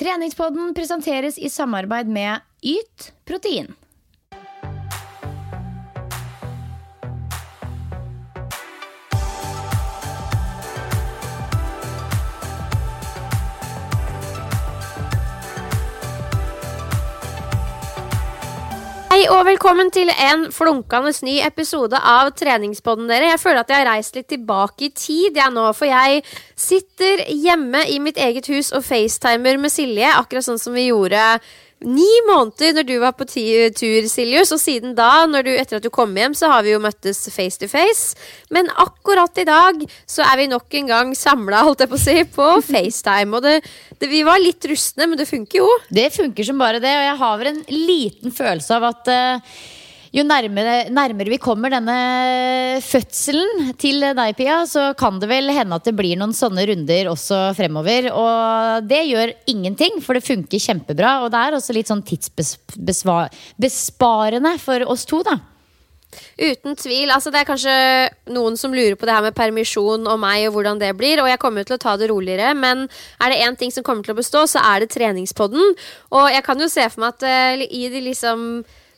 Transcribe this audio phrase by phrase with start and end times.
[0.00, 3.74] Treningspodden presenteres i samarbeid med Yt protein.
[19.20, 23.26] Hei og velkommen til en flunkende ny episode av Treningspodden dere.
[23.28, 26.22] Jeg føler at jeg har reist litt tilbake i tid jeg nå, for jeg
[26.56, 31.20] sitter hjemme i mitt eget hus og facetimer med Silje, akkurat sånn som vi gjorde
[31.86, 34.52] ni måneder når du var på tur, Siljus.
[34.52, 37.60] Og siden da, du, etter at du kom hjem, så har vi jo møttes face
[37.60, 38.16] to face.
[38.52, 42.04] Men akkurat i dag så er vi nok en gang samla, holdt jeg på å
[42.04, 43.36] si, på FaceTime.
[43.36, 43.58] Og det,
[43.98, 45.68] det, vi var litt rustne, men det funker jo.
[45.88, 49.60] Det funker som bare det, og jeg har vel en liten følelse av at eh,
[50.10, 51.94] jo nærmere, nærmere vi kommer denne
[52.82, 57.10] fødselen til deg, Pia, så kan det vel hende at det blir noen sånne runder
[57.12, 58.02] også fremover.
[58.10, 61.10] Og det gjør ingenting, for det funker kjempebra.
[61.24, 65.36] Og det er også litt sånn tidsbesparende for oss to, da.
[66.40, 67.10] Uten tvil.
[67.14, 67.74] altså Det er kanskje
[68.34, 71.22] noen som lurer på det her med permisjon og meg og hvordan det blir.
[71.22, 72.76] Og jeg kommer til å ta det roligere, men
[73.22, 75.64] er det én ting som kommer til å bestå, så er det treningspodden.
[76.10, 78.38] Og jeg kan jo se for meg at uh, i de liksom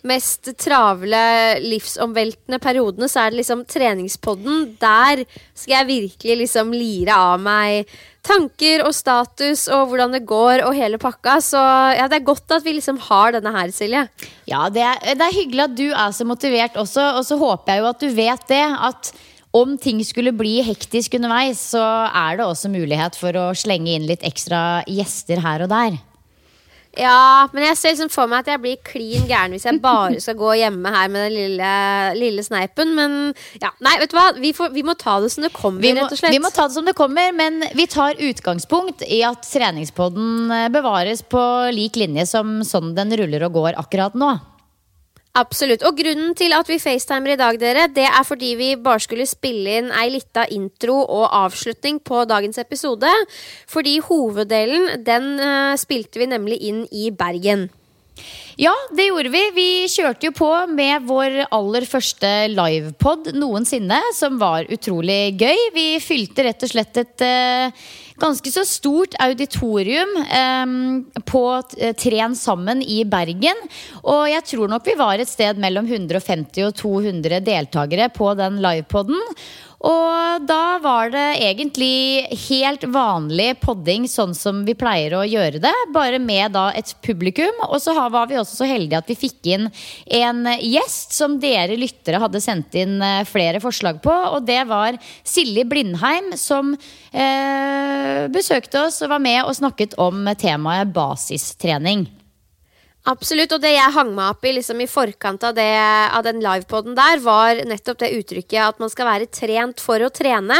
[0.06, 1.24] mest travle,
[1.62, 4.72] livsomveltende periodene, så er det liksom treningspodden.
[4.82, 5.24] Der
[5.54, 7.90] skal jeg virkelig liksom lire av meg
[8.22, 11.38] tanker og status og hvordan det går og hele pakka.
[11.42, 11.62] Så
[11.98, 14.06] ja, det er godt at vi liksom har denne her, Silje.
[14.50, 17.74] Ja, det er, det er hyggelig at du er så motivert også, og så håper
[17.74, 18.64] jeg jo at du vet det.
[18.92, 19.12] at
[19.52, 24.08] om ting skulle bli hektisk underveis, så er det også mulighet for å slenge inn
[24.08, 25.98] litt ekstra gjester her og der.
[26.98, 30.20] Ja, men jeg ser liksom for meg at jeg blir klin gæren hvis jeg bare
[30.20, 31.70] skal gå hjemme her med den lille,
[32.18, 32.92] lille sneipen.
[32.98, 33.16] Men
[33.62, 34.26] ja, nei, vet du hva?
[34.36, 36.36] Vi, får, vi må ta det som det kommer, Vi må, rett og slett.
[36.36, 40.68] vi må ta det som det kommer, men vi tar utgangspunkt i at treningspodden eh,
[40.72, 41.42] bevares på
[41.72, 44.34] lik linje som sånn den ruller og går akkurat nå.
[45.32, 45.80] Absolutt.
[45.88, 49.24] Og grunnen til at vi facetimer i dag, dere, det er fordi vi bare skulle
[49.28, 53.08] spille inn ei lita intro og avslutning på dagens episode.
[53.70, 57.70] Fordi hoveddelen, den uh, spilte vi nemlig inn i Bergen.
[58.60, 59.42] Ja, det gjorde vi.
[59.56, 65.68] Vi kjørte jo på med vår aller første livepod noensinne, som var utrolig gøy.
[65.72, 67.86] Vi fylte rett og slett et eh,
[68.22, 71.42] ganske så stort auditorium eh, på
[71.98, 73.66] Tren sammen i Bergen.
[74.02, 78.62] Og jeg tror nok vi var et sted mellom 150 og 200 deltakere på den
[78.62, 79.20] livepoden.
[79.82, 85.72] Og da var det egentlig helt vanlig podding, sånn som vi pleier å gjøre det.
[85.94, 87.64] Bare med da et publikum.
[87.66, 89.66] Og så var vi også så heldige at vi fikk inn
[90.06, 94.14] en gjest som dere lyttere hadde sendt inn eh, flere forslag på.
[94.36, 96.76] Og det var Silje Blindheim, som
[97.10, 102.06] eh, besøkte oss og var med og snakket om temaet basistrening.
[103.10, 103.50] Absolutt.
[103.56, 105.66] Og det jeg hang meg opp i liksom i forkant av, det,
[106.14, 110.10] av den livepoden der, var nettopp det uttrykket at man skal være trent for å
[110.14, 110.58] trene.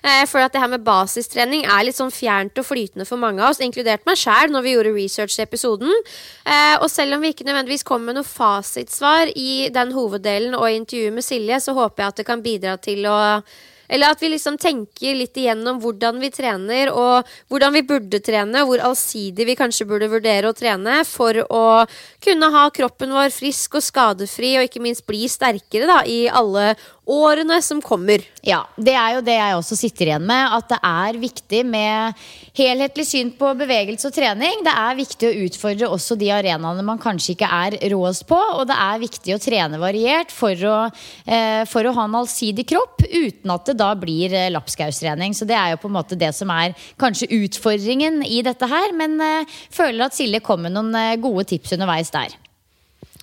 [0.00, 3.44] Eh, for at det her med basistrening er litt sånn fjernt og flytende for mange
[3.44, 5.92] av oss, inkludert meg sjæl, når vi gjorde research til episoden.
[6.46, 10.70] Eh, og selv om vi ikke nødvendigvis kom med noe fasitsvar i den hoveddelen og
[10.72, 13.18] intervjuet med Silje, så håper jeg at det kan bidra til å
[13.92, 18.64] Eller at vi liksom tenker litt igjennom hvordan vi trener, og hvordan vi burde trene,
[18.64, 21.64] hvor allsidig vi kanskje burde vurdere å trene for å
[22.24, 26.72] kunne ha kroppen vår frisk og skadefri, og ikke minst bli sterkere da, i alle
[27.06, 28.22] årene som kommer.
[28.46, 30.54] Ja, det er jo det jeg også sitter igjen med.
[30.54, 32.20] At det er viktig med
[32.58, 34.62] helhetlig syn på bevegelse og trening.
[34.62, 38.38] Det er viktig å utfordre også de arenaene man kanskje ikke er råest på.
[38.58, 40.78] Og det er viktig å trene variert for å,
[41.26, 45.34] eh, for å ha en allsidig kropp uten at det da blir eh, lapskaustrening.
[45.34, 48.94] Så det er jo på en måte det som er kanskje utfordringen i dette her.
[48.94, 52.41] Men eh, føler at Silje kom med noen eh, gode tips underveis der.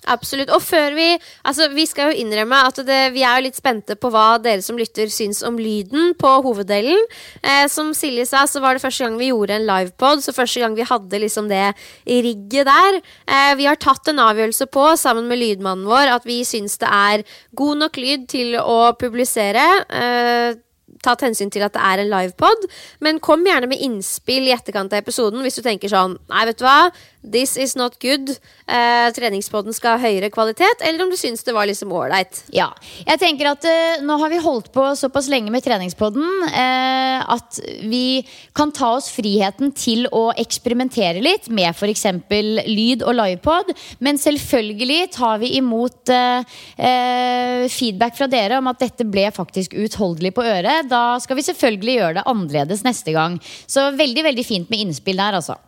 [0.08, 0.48] Absolutt.
[0.54, 1.08] Og før vi
[1.44, 4.62] Altså, vi skal jo innrømme at det, vi er jo litt spente på hva dere
[4.64, 7.00] som lytter, syns om lyden på hoveddelen.
[7.42, 10.62] Eh, som Silje sa, så var det første gang vi gjorde en livepod, så første
[10.62, 11.72] gang vi hadde liksom det
[12.06, 13.00] rigget der.
[13.26, 16.90] Eh, vi har tatt en avgjørelse på, sammen med lydmannen vår, at vi syns det
[16.90, 17.26] er
[17.56, 19.66] god nok lyd til å publisere.
[19.90, 20.60] Eh,
[21.04, 22.66] tatt hensyn til at det er en livepod,
[23.04, 26.60] men kom gjerne med innspill i etterkant av episoden hvis du tenker sånn Nei, vet
[26.60, 26.90] du hva,
[27.22, 28.34] this is not good.
[28.70, 32.42] Eh, treningspodden skal ha høyere kvalitet, eller om du syns det var liksom ålreit.
[32.54, 32.68] Ja.
[33.02, 37.58] Jeg tenker at eh, nå har vi holdt på såpass lenge med treningspodden eh, at
[37.90, 38.22] vi
[38.56, 42.06] kan ta oss friheten til å eksperimentere litt med f.eks.
[42.30, 43.72] lyd og livepod.
[43.98, 49.74] Men selvfølgelig tar vi imot eh, eh, feedback fra dere om at dette ble faktisk
[49.74, 50.86] utholdelig på øret.
[50.90, 53.40] Da skal vi selvfølgelig gjøre det annerledes neste gang.
[53.66, 55.58] Så veldig, veldig fint med innspill der, altså.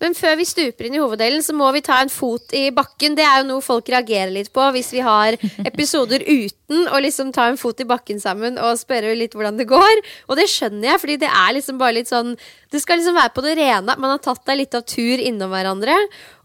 [0.00, 3.16] Men før vi stuper inn i hoveddelen, så må vi ta en fot i bakken.
[3.18, 5.36] Det er jo noe folk reagerer litt på hvis vi har
[5.68, 9.68] episoder uten å liksom ta en fot i bakken sammen og spørre litt hvordan det
[9.68, 10.02] går.
[10.30, 12.36] Og det skjønner jeg, fordi det er liksom bare litt sånn
[12.70, 13.96] Det skal liksom være på det rene.
[13.98, 15.96] Man har tatt deg litt av tur innom hverandre.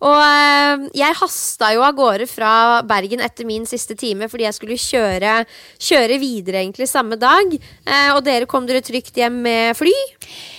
[0.01, 4.57] Og øh, jeg hasta jo av gårde fra Bergen etter min siste time fordi jeg
[4.57, 5.37] skulle kjøre,
[5.77, 7.53] kjøre videre egentlig samme dag.
[7.55, 9.93] Eh, og dere kom dere trygt hjem med fly.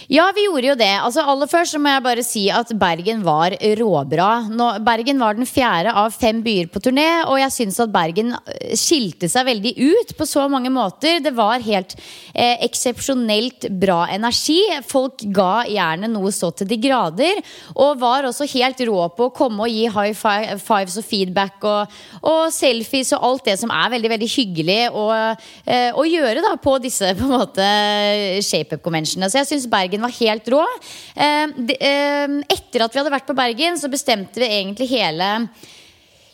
[0.06, 0.93] Ja, vi gjorde jo det.
[1.03, 4.29] Altså, aller først så må jeg bare si at Bergen var råbra.
[4.55, 8.31] Nå, Bergen var den fjerde av fem byer på turné, og jeg syns at Bergen
[8.37, 11.19] eh, skilte seg veldig ut på så mange måter.
[11.25, 14.61] Det var helt eh, eksepsjonelt bra energi.
[14.87, 17.43] Folk ga gjerne noe så til de grader,
[17.75, 20.14] og var også helt rå på å komme og gi high
[20.62, 25.06] fives og feedback og, og selfies og alt det som er veldig, veldig hyggelig å,
[25.67, 27.69] eh, å gjøre da på disse på en måte
[28.47, 29.32] shapeup-konvensjonene.
[29.32, 30.65] Så jeg syns Bergen Bergen var helt rå.
[31.17, 35.49] Etter at vi hadde vært på Bergen, så bestemte vi egentlig hele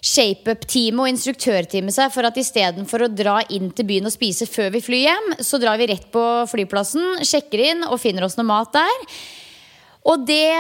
[0.03, 4.73] ShapeUp-teamet og instruktørteamet seg for at istedenfor å dra inn til byen og spise før
[4.75, 8.49] vi flyr hjem, så drar vi rett på flyplassen, sjekker inn og finner oss noe
[8.49, 9.05] mat der.
[10.11, 10.51] Og det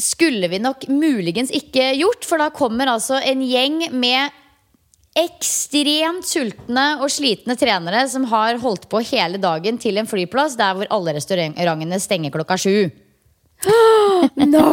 [0.00, 4.32] skulle vi nok muligens ikke gjort, for da kommer altså en gjeng med
[5.14, 10.74] ekstremt sultne og slitne trenere som har holdt på hele dagen til en flyplass der
[10.74, 12.90] hvor alle restaurantene stenger klokka sju.
[14.52, 14.64] no!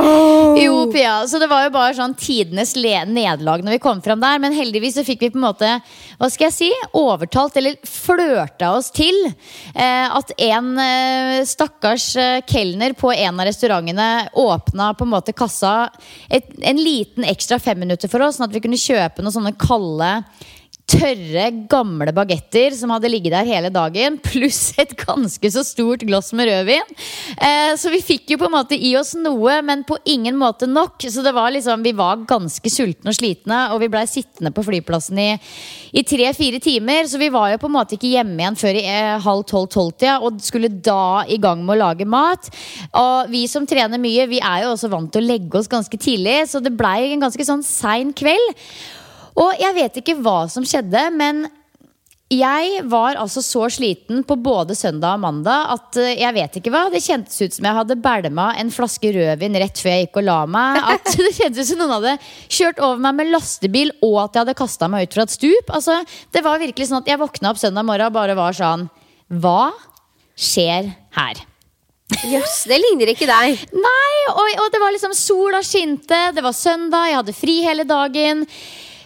[0.62, 1.28] Jo, Pia.
[1.28, 4.40] Så det var jo bare sånn tidenes nederlag når vi kom fram der.
[4.44, 5.72] Men heldigvis så fikk vi på en måte
[6.22, 9.18] hva skal jeg si, overtalt, eller flørta oss til,
[9.74, 15.34] eh, at en eh, stakkars eh, kelner på en av restaurantene åpna på en måte
[15.34, 15.90] kassa
[16.30, 20.12] et, en liten ekstra femminutter for oss, sånn at vi kunne kjøpe noen sånne kalde
[20.90, 26.32] tørre, gamle bagetter som hadde ligget der hele dagen, pluss et ganske så stort glass
[26.38, 26.96] med rødvin.
[27.38, 30.70] Eh, så vi fikk jo på en måte i oss noe, men på ingen måte
[30.70, 31.02] nok.
[31.02, 34.66] Så det var liksom, vi var ganske sultne og slitne, og vi blei sittende på
[34.68, 35.30] flyplassen i,
[35.98, 37.10] i tre-fire timer.
[37.10, 40.20] Så vi var jo på en måte ikke hjemme igjen før i eh, halv tolv-tolvtida,
[40.22, 42.52] og skulle da i gang med å lage mat.
[42.98, 46.02] Og vi som trener mye, vi er jo også vant til å legge oss ganske
[46.02, 48.58] tidlig, så det blei en ganske sånn sein kveld.
[49.40, 51.46] Og jeg vet ikke hva som skjedde, men
[52.32, 56.72] jeg var altså så sliten på både søndag og mandag at eh, jeg vet ikke
[56.72, 56.86] hva.
[56.94, 60.28] Det kjentes ut som jeg hadde bælma en flaske rødvin rett før jeg gikk og
[60.30, 60.80] la meg.
[60.96, 62.16] At Det kjentes ut som noen hadde
[62.48, 65.74] kjørt over meg med lastebil, og at jeg hadde kasta meg ut fra et stup.
[65.76, 65.98] Altså,
[66.32, 68.88] det var virkelig sånn at jeg våkna opp søndag morgen og bare var sånn
[69.42, 69.74] Hva
[70.40, 71.42] skjer her?
[72.12, 73.60] Jøss, yes, det ligner ikke deg.
[73.76, 77.86] Nei, og, og det var liksom sola skinte, det var søndag, jeg hadde fri hele
[77.88, 78.44] dagen.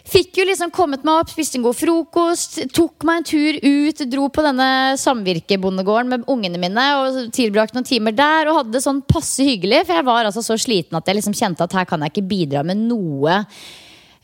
[0.05, 4.03] Fikk jo liksom kommet meg opp, spiste en god frokost, tok meg en tur ut,
[4.11, 4.67] dro på denne
[5.01, 9.81] samvirkebondegården med ungene mine og tilbrakte noen timer der og hadde det sånn passe hyggelig.
[9.87, 12.25] For jeg var altså så sliten at jeg liksom kjente at her kan jeg ikke
[12.35, 13.39] bidra med noe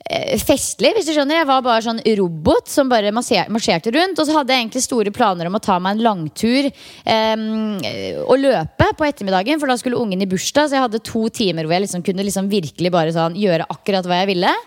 [0.05, 1.39] eh, festlig, hvis du skjønner.
[1.41, 4.21] Jeg var bare sånn robot som bare marsjerte rundt.
[4.21, 7.57] Og så hadde jeg egentlig store planer om å ta meg en langtur um,
[8.27, 10.69] og løpe på ettermiddagen, for da skulle ungen i bursdag.
[10.69, 14.05] Så jeg hadde to timer hvor jeg liksom kunne liksom virkelig bare sånn gjøre akkurat
[14.05, 14.59] hva jeg ville.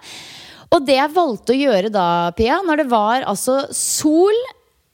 [0.74, 4.34] Og det jeg valgte å gjøre da, Pia, når det var altså sol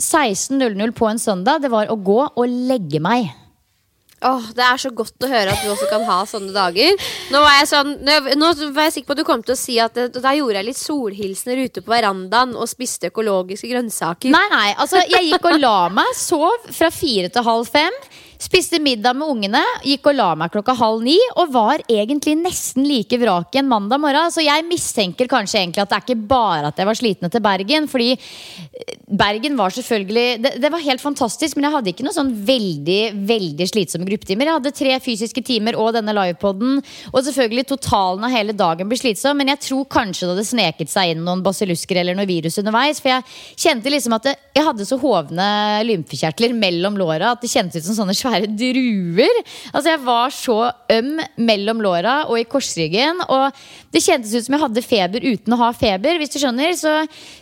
[0.01, 3.31] 16.00 på en søndag, det var å gå og legge meg.
[4.21, 6.93] Åh, Det er så godt å høre at du også kan ha sånne dager.
[7.33, 7.95] Nå var jeg, sånn,
[8.37, 10.59] nå var jeg sikker på at du kom til å si at det, da gjorde
[10.59, 14.29] jeg litt solhilsener ute på verandaen og spiste økologiske grønnsaker.
[14.35, 17.97] Nei, nei, altså jeg gikk og la meg, sov fra fire til halv fem.
[18.41, 22.87] Spiste middag med ungene, gikk og la meg klokka halv ni og var egentlig nesten
[22.89, 24.33] like vrak igjen mandag morgen.
[24.33, 27.43] Så jeg mistenker kanskje egentlig at det er ikke bare at jeg var sliten etter
[27.45, 27.85] Bergen.
[27.91, 32.17] Fordi eh, Bergen var selvfølgelig det, det var helt fantastisk, men jeg hadde ikke noe
[32.17, 34.49] sånn veldig veldig slitsomme gruppetimer.
[34.49, 36.81] Jeg hadde tre fysiske timer og denne livepoden.
[37.13, 40.95] Og selvfølgelig totalen av hele dagen blir slitsom, men jeg tror kanskje det hadde sneket
[40.95, 43.05] seg inn noen basillusker eller noe virus underveis.
[43.05, 43.29] For jeg
[43.69, 45.53] kjente liksom at det, jeg hadde så hovne
[45.93, 49.41] lymfekjertler mellom låra at det kjentes ut som sånne svære druer.
[49.73, 50.59] Altså Jeg var så
[50.97, 53.25] øm mellom låra og i korsryggen.
[53.29, 53.61] Og
[53.91, 56.19] det kjentes ut som jeg hadde feber uten å ha feber.
[56.19, 56.95] hvis du skjønner Så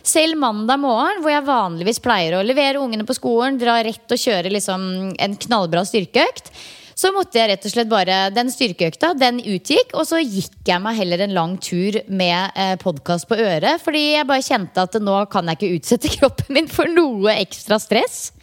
[0.03, 4.19] selv mandag morgen, hvor jeg vanligvis pleier å levere ungene på skolen, dra rett og
[4.19, 6.51] kjøre liksom en knallbra styrkeøkt,
[6.99, 10.83] så måtte jeg rett og slett bare Den styrkeøkta, den utgikk, og så gikk jeg
[10.83, 13.79] meg heller en lang tur med eh, podkast på øret.
[13.83, 17.79] Fordi jeg bare kjente at nå kan jeg ikke utsette kroppen min for noe ekstra
[17.79, 18.33] stress.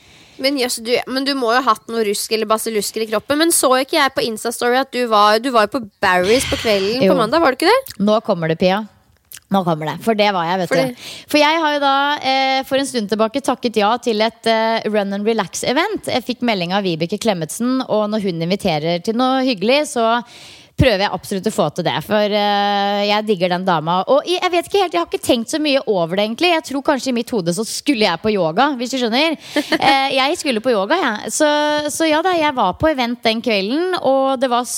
[0.43, 3.39] Men, yes, du, men du må jo ha hatt noe rusk eller basillusker i kroppen.
[3.41, 7.07] Men så ikke jeg på Instastory at du var, du var på Barry's på kvelden
[7.07, 7.15] Jo.
[7.15, 7.41] på mandag?
[7.41, 7.97] var du ikke det?
[8.05, 8.83] Nå kommer det, Pia.
[9.55, 11.03] Nå kommer det, For det var jeg, vet Fordi- du.
[11.31, 14.83] For jeg har jo da eh, for en stund tilbake takket ja til et eh,
[14.91, 16.09] Run and Relax-event.
[16.11, 20.09] Jeg fikk melding av Vibeke Klemetsen, og når hun inviterer til noe hyggelig, så
[20.77, 21.97] prøver jeg absolutt å få til det.
[22.07, 24.01] For uh, jeg digger den dama.
[24.13, 26.53] Og jeg jeg vet ikke helt, jeg har ikke tenkt så mye over det, egentlig.
[26.53, 29.35] Jeg tror kanskje i mitt hode så skulle jeg på yoga, hvis du skjønner.
[29.57, 31.33] Uh, jeg skulle på yoga, jeg.
[31.35, 31.49] Så,
[31.93, 34.69] så ja da, jeg var på event den kvelden, og det var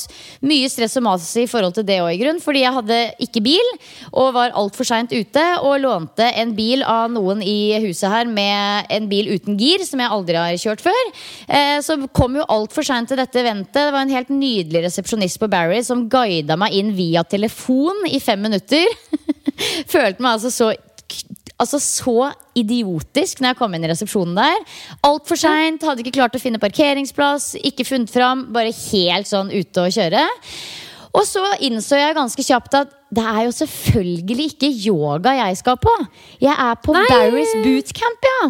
[0.48, 2.40] mye stress og mas i forhold til det òg, i grunn.
[2.40, 3.72] Fordi jeg hadde ikke bil,
[4.12, 8.88] og var altfor seint ute, og lånte en bil av noen i huset her med
[8.94, 11.12] en bil uten gir, som jeg aldri har kjørt før.
[11.50, 13.76] Uh, så kom jo altfor seint til dette eventet.
[13.78, 18.20] Det var en helt nydelig resepsjonist på Barry som guida meg inn via telefon i
[18.22, 18.86] fem minutter.
[19.94, 20.72] Følte meg altså så
[21.58, 24.60] Altså så idiotisk når jeg kom inn i resepsjonen der.
[25.08, 28.44] Altfor seint, hadde ikke klart å finne parkeringsplass, ikke funnet fram.
[28.54, 30.22] Bare helt sånn ute å kjøre.
[31.18, 35.80] Og så innså jeg ganske kjapt at det er jo selvfølgelig ikke yoga jeg skal
[35.82, 35.96] på.
[36.44, 37.04] Jeg er på Nei.
[37.10, 38.40] Barry's bootcamp, ja.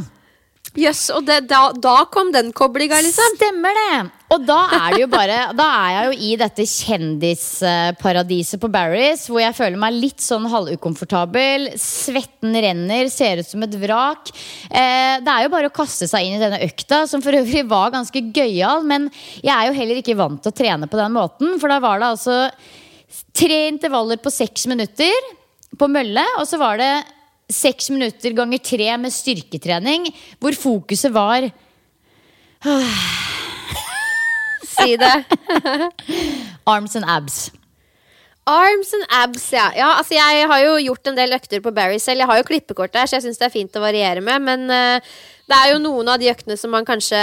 [0.79, 3.39] Jøss, og det, da, da kom den koblinga, liksom.
[3.39, 4.18] Stemmer det!
[4.29, 9.25] Og da er det jo bare Da er jeg jo i dette kjendisparadiset på Barry's,
[9.31, 11.71] hvor jeg føler meg litt sånn halvukomfortabel.
[11.81, 14.29] Svetten renner, ser ut som et vrak.
[14.69, 17.65] Eh, det er jo bare å kaste seg inn i denne økta, som for øvrig
[17.71, 18.85] var ganske gøyal.
[18.89, 19.09] Men
[19.41, 22.03] jeg er jo heller ikke vant til å trene på den måten, for da var
[22.03, 22.37] det altså
[23.33, 25.33] tre intervaller på seks minutter
[25.79, 26.93] på mølle, og så var det
[27.49, 31.49] seks minutter ganger tre med styrketrening, hvor fokuset var
[34.79, 35.15] Si det.
[36.75, 37.49] arms and abs.
[38.49, 39.67] Arms and abs, ja.
[39.77, 42.23] ja altså jeg har jo gjort en del økter på Barry selv.
[42.23, 44.41] Jeg har jo klippekort der, så jeg syns det er fint å variere med.
[44.41, 45.19] Men uh,
[45.49, 47.19] det er jo noen av de øktene som man kanskje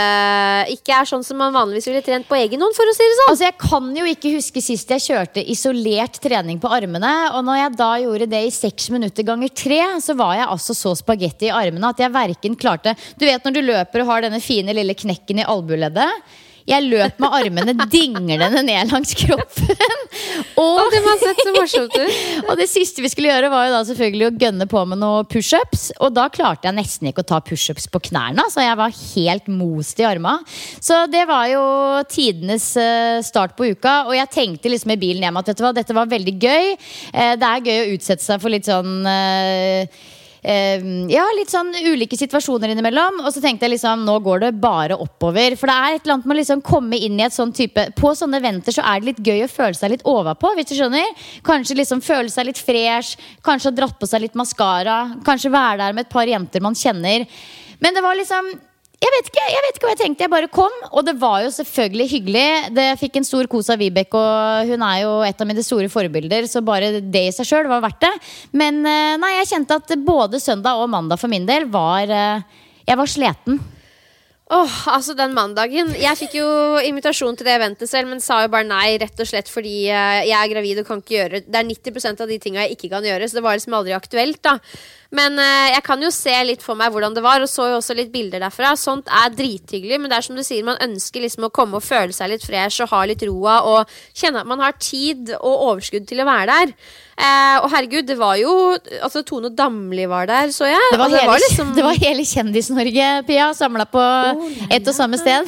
[0.75, 3.17] ikke er sånn som man vanligvis ville trent på egen hånd, for å si det
[3.17, 3.33] sånn.
[3.33, 7.13] Altså Jeg kan jo ikke huske sist jeg kjørte isolert trening på armene.
[7.33, 10.77] Og når jeg da gjorde det i seks minutter ganger tre, så var jeg altså
[10.77, 14.25] så spagetti i armene at jeg verken klarte Du vet når du løper og har
[14.27, 16.35] denne fine lille knekken i albueleddet?
[16.65, 19.99] Jeg løp med armene dinglende ned langs kroppen.
[20.57, 21.01] Og, Å, det
[22.49, 25.29] og det siste vi skulle gjøre, var jo da selvfølgelig å gønne på med noen
[25.29, 25.91] pushups.
[26.01, 28.47] Og da klarte jeg nesten ikke å ta pushups på knærne.
[28.49, 30.39] Så jeg var helt most i arma.
[30.81, 31.63] Så det var jo
[32.09, 34.07] tidenes eh, start på uka.
[34.09, 36.73] Og jeg tenkte liksom i bilen hjem at vet du hva, dette var veldig gøy.
[37.13, 39.05] Eh, Det er gøy å utsette seg for litt sånn
[40.45, 43.21] eh, ja, litt sånn ulike situasjoner innimellom.
[43.23, 45.57] Og så tenkte jeg liksom, nå går det bare oppover.
[45.59, 47.87] For det er et eller annet med å liksom komme inn i et sånn type
[47.97, 50.77] På sånne eventer så er det litt gøy å føle seg litt overpå, hvis du
[50.77, 51.27] skjønner.
[51.47, 54.99] Kanskje liksom føle seg litt fresh, kanskje ha dratt på seg litt maskara.
[55.25, 57.27] Kanskje være der med et par jenter man kjenner.
[57.83, 58.53] Men det var liksom
[58.95, 60.23] jeg vet, ikke, jeg vet ikke hva jeg tenkte.
[60.25, 60.75] Jeg bare kom.
[60.91, 62.47] Og det var jo selvfølgelig hyggelig.
[62.77, 65.91] Det fikk en stor kos av Vibeke, og hun er jo et av mine store
[65.91, 68.13] forbilder, så bare det i seg sjøl var verdt det.
[68.55, 72.61] Men eh, nei, jeg kjente at både søndag og mandag for min del var eh,
[72.85, 73.59] Jeg var sliten.
[74.45, 76.47] Åh, altså den mandagen Jeg fikk jo
[76.85, 80.19] invitasjon til det eventet selv, men sa jo bare nei, rett og slett fordi eh,
[80.29, 82.91] jeg er gravid og kan ikke gjøre Det er 90% av de tinga jeg ikke
[82.93, 84.59] kan gjøre, så det var liksom aldri aktuelt, da.
[85.15, 87.79] Men eh, jeg kan jo se litt for meg hvordan det var, og så jo
[87.79, 88.73] også litt bilder derfra.
[88.79, 91.85] Sånt er drithyggelig, men det er som du sier, man ønsker liksom å komme og
[91.85, 95.67] føle seg litt fresh og ha litt roa og kjenne at man har tid og
[95.71, 96.75] overskudd til å være der.
[97.15, 100.89] Eh, og herregud, det var jo Altså, Tone Damli var der, så jeg.
[100.91, 104.03] Det var, det hele, var liksom det var hele Kjendis-Norge, Pia, samla på
[104.67, 105.47] ett og samme sted.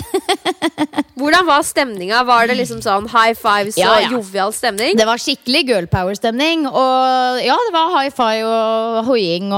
[1.20, 2.22] Hvordan var stemninga?
[2.28, 4.96] Var det liksom sånn high fives Ja, og jovial stemning?
[4.96, 6.68] Det var skikkelig girl power-stemning.
[6.70, 9.57] Og ja, det var high five og hoiing og,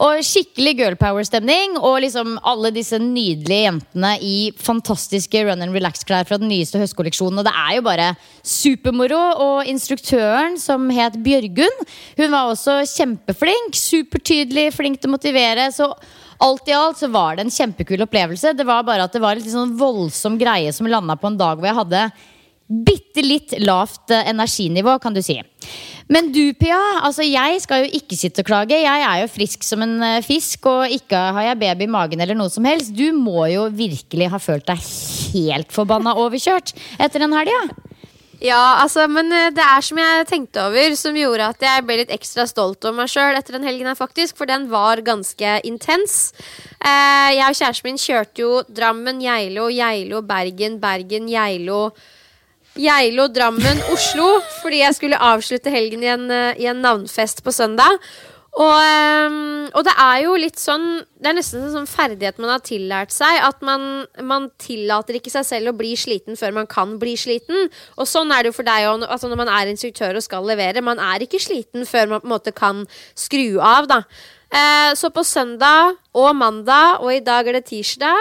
[0.00, 1.76] og skikkelig girl power-stemning.
[1.80, 7.42] Og liksom alle disse nydelige jentene i fantastiske run and relax-klær fra den nyeste høstkolleksjonen.
[7.42, 8.08] Og det er jo bare
[8.46, 9.20] supermoro.
[9.44, 11.84] Og instruktøren, som het Bjørgunn,
[12.20, 13.78] hun var også kjempeflink.
[13.78, 15.70] Supertydelig, flink til å motivere.
[15.74, 15.90] Så
[16.40, 18.54] alt i alt så var det en kjempekul opplevelse.
[18.56, 21.40] Det var bare at det var en litt sånn voldsom greie som landa på en
[21.40, 22.04] dag hvor jeg hadde
[22.70, 25.40] bitte litt lavt eh, energinivå, kan du si.
[26.10, 28.78] Men du, Pia, altså jeg skal jo ikke sitte og klage.
[28.78, 32.22] Jeg er jo frisk som en eh, fisk, og ikke har jeg baby i magen
[32.22, 32.94] eller noe som helst.
[32.94, 34.82] Du må jo virkelig ha følt deg
[35.34, 37.62] helt forbanna overkjørt etter den helga.
[38.40, 41.98] Ja, altså, men eh, det er som jeg tenkte over, som gjorde at jeg ble
[42.04, 44.38] litt ekstra stolt over meg sjøl etter den helgen her, faktisk.
[44.38, 46.30] For den var ganske intens.
[46.80, 51.82] Jeg og kjæresten min kjørte jo Drammen, Geilo, Geilo, Bergen, Bergen, Geilo.
[52.78, 54.40] Geilo, Drammen, Oslo.
[54.62, 57.98] Fordi jeg skulle avslutte helgen i en, eh, i en navnfest på søndag.
[58.58, 62.50] Og, ehm, og det er jo litt sånn Det er nesten en sånn ferdighet man
[62.50, 63.38] har tillært seg.
[63.46, 67.70] At man, man tillater ikke seg selv å bli sliten før man kan bli sliten.
[67.96, 70.48] Og sånn er det jo for deg òg altså når man er instruktør og skal
[70.48, 70.82] levere.
[70.82, 72.82] Man er ikke sliten før man på en måte kan
[73.14, 74.02] skru av, da.
[74.50, 78.18] Eh, så på søndag og mandag, og i dag er det tirsdag,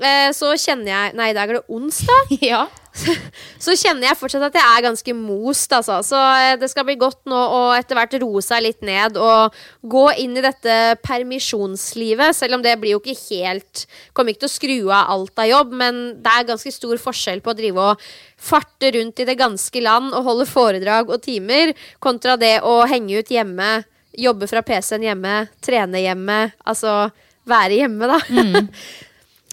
[0.00, 2.32] eh, så kjenner jeg Nei, i dag er det onsdag.
[2.40, 2.64] Ja.
[2.96, 5.98] Så kjenner jeg fortsatt at jeg er ganske most, altså.
[6.06, 9.56] Så eh, det skal bli godt nå å etter hvert roe seg litt ned og
[9.86, 12.36] gå inn i dette permisjonslivet.
[12.36, 13.84] Selv om det blir jo ikke helt
[14.16, 17.42] Kommer ikke til å skru av alt av jobb, men det er ganske stor forskjell
[17.44, 18.06] på å drive og
[18.40, 23.20] farte rundt i det ganske land og holde foredrag og timer, kontra det å henge
[23.20, 23.70] ut hjemme,
[24.16, 25.34] jobbe fra PC-en hjemme,
[25.64, 26.38] trene hjemme.
[26.64, 27.10] Altså
[27.46, 28.18] være hjemme, da.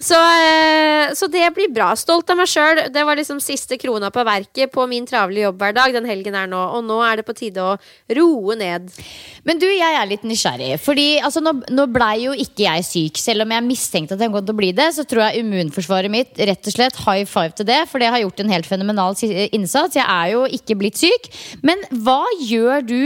[0.04, 1.86] Så, eh, så det blir bra.
[1.96, 2.82] Stolt av meg sjøl.
[2.92, 6.60] Det var liksom siste krona på verket på min travle jobbhverdag den helgen her nå.
[6.76, 7.76] Og nå er det på tide å
[8.18, 8.90] roe ned.
[9.48, 10.74] Men du, jeg er litt nysgjerrig.
[10.82, 13.20] Fordi altså, nå, nå blei jo ikke jeg syk.
[13.22, 16.12] Selv om jeg mistenkte at jeg kom til å bli det, så tror jeg immunforsvaret
[16.12, 17.80] mitt rett og slett high five til det.
[17.88, 19.16] For det har gjort en helt fenomenal
[19.56, 19.96] innsats.
[19.96, 21.30] Jeg er jo ikke blitt syk.
[21.64, 23.00] Men hva gjør du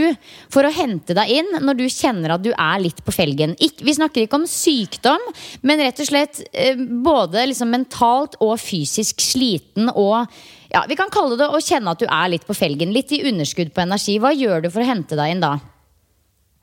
[0.51, 3.55] for å hente deg inn når du kjenner at du er litt på felgen?
[3.63, 5.23] Ikk- vi snakker ikke om sykdom,
[5.63, 10.25] men rett og slett eh, både liksom mentalt og fysisk sliten og
[10.69, 12.91] ja, Vi kan kalle det å kjenne at du er litt på felgen.
[12.93, 14.19] Litt i underskudd på energi.
[14.21, 15.55] Hva gjør du for å hente deg inn da?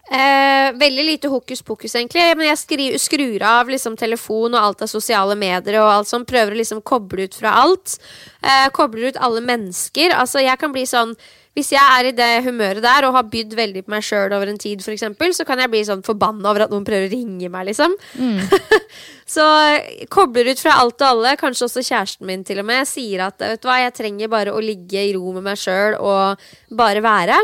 [0.06, 2.22] Eh, veldig lite hokus pokus, egentlig.
[2.38, 6.26] Men jeg skri, skrur av liksom, telefon og alt av sosiale medier og alt sånn.
[6.28, 7.96] Prøver å liksom koble ut fra alt.
[8.38, 10.14] Eh, kobler ut alle mennesker.
[10.14, 11.16] Altså, jeg kan bli sånn
[11.56, 14.50] Hvis jeg er i det humøret der og har bydd veldig på meg sjøl over
[14.52, 17.48] en tid, eksempel, så kan jeg bli sånn forbanna over at noen prøver å ringe
[17.52, 17.94] meg, liksom.
[19.36, 21.32] så eh, kobler ut fra alt og alle.
[21.40, 24.52] Kanskje også kjæresten min til og med sier at vet du hva, jeg trenger bare
[24.52, 26.44] å ligge i ro med meg sjøl og
[26.76, 27.40] bare være.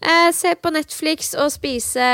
[0.00, 2.08] Eh, se på Netflix og spise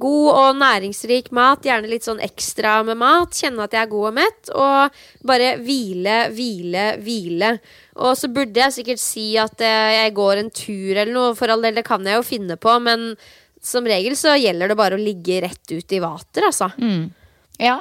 [0.00, 1.66] god og næringsrik mat.
[1.66, 3.36] Gjerne litt sånn ekstra med mat.
[3.36, 4.50] Kjenne at jeg er god og mett.
[4.56, 7.52] Og bare hvile, hvile, hvile.
[8.00, 11.52] Og så burde jeg sikkert si at eh, jeg går en tur eller noe, for
[11.52, 13.12] all del, det kan jeg jo finne på, men
[13.62, 16.70] som regel så gjelder det bare å ligge rett ut i vater, altså.
[17.62, 17.76] Ja,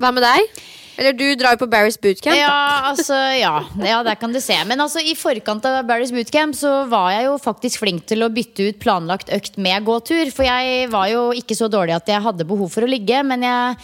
[0.00, 0.58] Hva med deg?
[1.00, 2.36] Eller du drar jo på Barry's bootcamp.
[2.36, 4.58] Ja, altså, ja, ja, der kan du se.
[4.68, 8.28] Men altså, i forkant av Barry's bootcamp så var jeg jo faktisk flink til å
[8.28, 10.28] bytte ut planlagt økt med gåtur.
[10.36, 13.48] For jeg var jo ikke så dårlig at jeg hadde behov for å ligge, men
[13.48, 13.80] jeg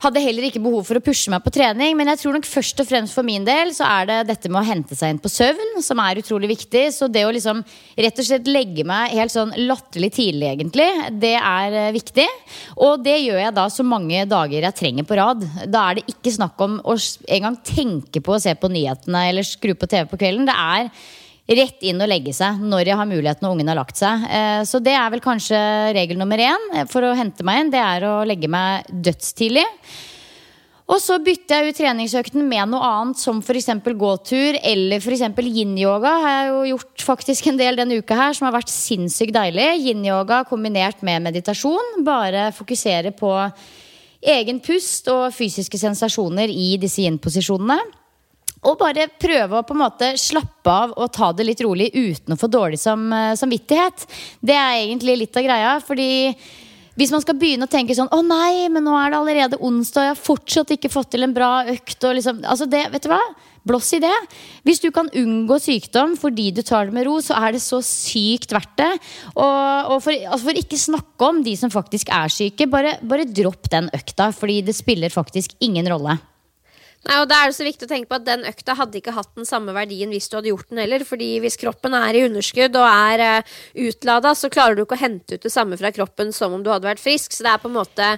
[0.00, 1.96] hadde heller ikke behov for å pushe meg på trening.
[1.98, 4.62] Men jeg tror nok først og fremst for min del så er det dette med
[4.62, 6.86] å hente seg inn på søvn som er utrolig viktig.
[6.96, 7.62] Så det å liksom
[8.00, 10.88] rett og slett legge meg helt sånn latterlig tidlig, egentlig,
[11.20, 12.26] det er eh, viktig.
[12.80, 15.44] Og det gjør jeg da så mange dager jeg trenger på rad.
[15.68, 16.96] Da er det ikke snakk om å
[17.28, 20.48] engang tenke på å se på nyhetene eller skru på TV på kvelden.
[20.48, 20.92] Det er
[21.50, 24.26] rett inn og legge seg når jeg har muligheten og ungen har lagt seg.
[24.30, 25.58] Eh, Så det er vel kanskje
[25.96, 27.74] regel nummer én eh, for å hente meg inn.
[27.74, 29.66] Det er å legge meg dødstidlig.
[30.90, 33.68] Og så bytter jeg ut treningsøkten med noe annet, som f.eks.
[33.94, 35.22] gåtur eller f.eks.
[35.38, 36.14] yin-yoga.
[36.24, 39.68] Har jeg jo gjort faktisk en del denne uka her, som har vært sinnssykt deilig.
[39.84, 42.02] Yin-yoga kombinert med meditasjon.
[42.02, 43.30] Bare fokusere på
[44.34, 47.78] egen pust og fysiske sensasjoner i disse yin-posisjonene.
[48.68, 52.34] Og bare prøve å på en måte slappe av og ta det litt rolig uten
[52.34, 53.06] å få dårlig som,
[53.40, 54.04] samvittighet.
[54.44, 56.10] Det er egentlig litt av greia, fordi
[57.00, 60.02] hvis man skal begynne å tenke sånn Å nei, men nå er det allerede onsdag,
[60.02, 61.96] og jeg har fortsatt ikke fått til en bra økt.
[62.02, 63.20] Liksom, altså det, vet du hva?
[63.64, 64.12] Blås i det.
[64.64, 67.80] Hvis du kan unngå sykdom fordi du tar det med ro, så er det så
[67.84, 68.90] sykt verdt det.
[69.34, 73.28] Og, og for, altså for ikke snakke om de som faktisk er syke, bare, bare
[73.28, 74.30] dropp den økta.
[74.36, 76.18] Fordi det spiller faktisk ingen rolle.
[77.08, 79.14] Nei, og Da er det så viktig å tenke på at den økta hadde ikke
[79.16, 81.04] hatt den samme verdien hvis du hadde gjort den heller.
[81.08, 83.54] fordi hvis kroppen er i underskudd og er uh,
[83.88, 86.68] utlada, så klarer du ikke å hente ut det samme fra kroppen som om du
[86.68, 87.32] hadde vært frisk.
[87.32, 88.10] Så det er på en måte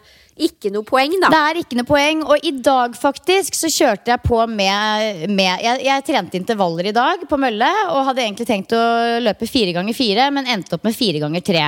[0.43, 1.31] ikke noe poeng, da.
[1.31, 2.25] Det er ikke noe poeng.
[2.27, 6.97] Og i dag faktisk så kjørte jeg på med, med jeg, jeg, trente intervaller i
[6.97, 8.83] dag på mølle og hadde egentlig tenkt å
[9.23, 11.65] løpe fire ganger fire, men endte opp med fire ganger tre.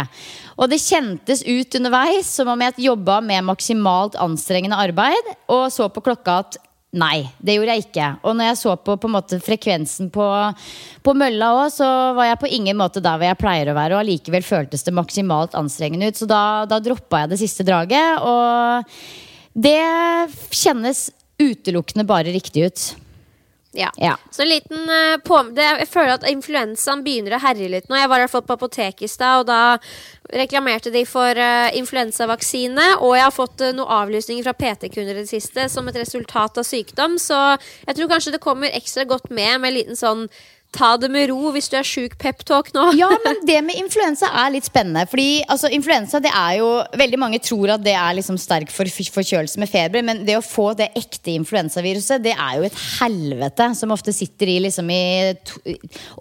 [0.59, 5.87] Og det kjentes ut underveis som om jeg jobba med maksimalt anstrengende arbeid, og så
[5.95, 8.09] på klokka at Nei, det gjorde jeg ikke.
[8.23, 10.27] Og når jeg så på, på måte, frekvensen på,
[11.03, 13.97] på mølla òg, så var jeg på ingen måte der hvor jeg pleier å være.
[13.97, 16.21] Og allikevel føltes det maksimalt anstrengende ut.
[16.21, 18.23] Så da, da droppa jeg det siste draget.
[18.23, 19.81] Og det
[20.55, 21.09] kjennes
[21.43, 22.87] utelukkende bare riktig ut.
[23.75, 23.91] Ja.
[23.99, 24.17] ja.
[24.31, 27.99] Så en liten uh, på, det, Jeg føler at influensaen begynner å herje litt nå.
[27.99, 29.81] Jeg var i hvert fall på apoteket i stad, og da
[30.33, 32.87] reklamerte de for uh, influensavaksine.
[33.05, 36.61] Og jeg har fått uh, noen avlysninger fra PT-kunder i det siste som et resultat
[36.61, 37.19] av sykdom.
[37.21, 37.39] Så
[37.85, 40.29] jeg tror kanskje det kommer ekstra godt med med en liten sånn
[40.75, 42.89] ta det med ro hvis du er sjuk peptalk nå.
[43.01, 45.07] ja, men det med influensa er litt spennende.
[45.11, 48.89] Fordi altså, influensa det er jo Veldig mange tror at det er liksom sterk for
[48.89, 53.69] forkjølelse med feber, men det å få det ekte influensaviruset, det er jo et helvete
[53.79, 55.05] som ofte sitter i liksom i
[55.47, 55.61] to,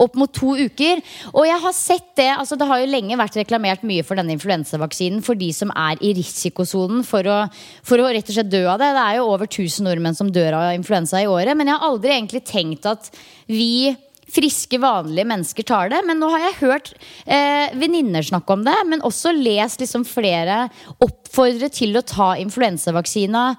[0.06, 1.02] opp mot to uker.
[1.34, 4.36] Og jeg har sett det altså Det har jo lenge vært reklamert mye for denne
[4.36, 7.40] influensavaksinen for de som er i risikosonen for å,
[7.86, 8.92] for å rett og slett dø av det.
[8.96, 11.90] Det er jo over 1000 nordmenn som dør av influensa i året, men jeg har
[11.90, 13.10] aldri egentlig tenkt at
[13.50, 13.94] vi
[14.34, 16.02] friske, vanlige mennesker tar det.
[16.08, 16.92] Men nå har jeg hørt
[17.26, 20.68] eh, venninner snakke om det, men også lest liksom flere
[21.04, 23.54] oppfordre til å ta influensavaksina.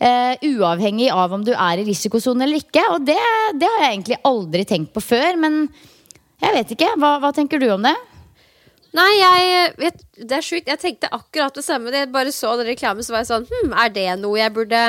[0.00, 2.80] Uh, uavhengig av om du er i risikosonen eller ikke.
[2.94, 3.18] Og det,
[3.60, 5.36] det, har jeg egentlig aldri tenkt på før.
[5.36, 5.66] Men
[6.40, 6.88] jeg vet ikke.
[6.96, 7.92] Hva, hva tenker du om det?
[8.96, 10.66] Nei, jeg vet, Det er sjukt.
[10.68, 11.92] Jeg tenkte akkurat det samme.
[11.94, 14.80] Jeg bare så den reklamen, så var jeg sånn Hm, er det noe jeg burde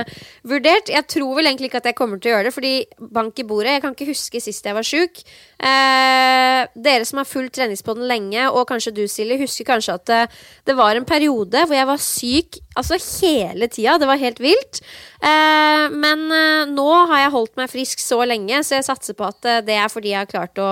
[0.47, 0.89] vurdert?
[0.89, 2.73] Jeg tror vel egentlig ikke at jeg kommer til å gjøre det, fordi
[3.13, 5.21] bank i bordet Jeg kan ikke huske sist jeg var sjuk.
[5.61, 10.21] Eh, dere som har fulgt treningspodden lenge, og kanskje du, Silje, husker kanskje at det,
[10.65, 13.99] det, var en periode hvor jeg var syk altså hele tida.
[14.01, 14.81] Det var helt vilt.
[15.21, 19.27] Eh, men eh, nå har jeg holdt meg frisk så lenge, så jeg satser på
[19.27, 20.71] at eh, det er fordi jeg har klart å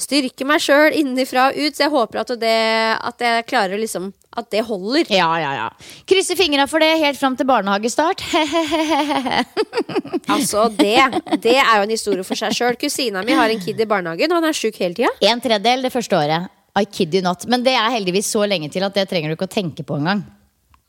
[0.00, 1.74] styrke meg sjøl innenfra og ut.
[1.74, 2.56] Så jeg håper at, det,
[3.10, 5.08] at jeg klarer liksom at det holder.
[5.10, 5.68] Ja, ja, ja.
[6.08, 8.22] Krysser fingra for det helt fram til barnehagestart.
[10.34, 10.96] altså, det,
[11.42, 12.78] det er jo en historie for seg sjøl.
[12.78, 15.10] Kusina mi har en kid i barnehagen, og han er sjuk hele tida.
[15.32, 16.50] En tredjedel det første året.
[16.78, 17.42] I kid you not.
[17.50, 19.98] Men det er heldigvis så lenge til at det trenger du ikke å tenke på
[19.98, 20.22] engang.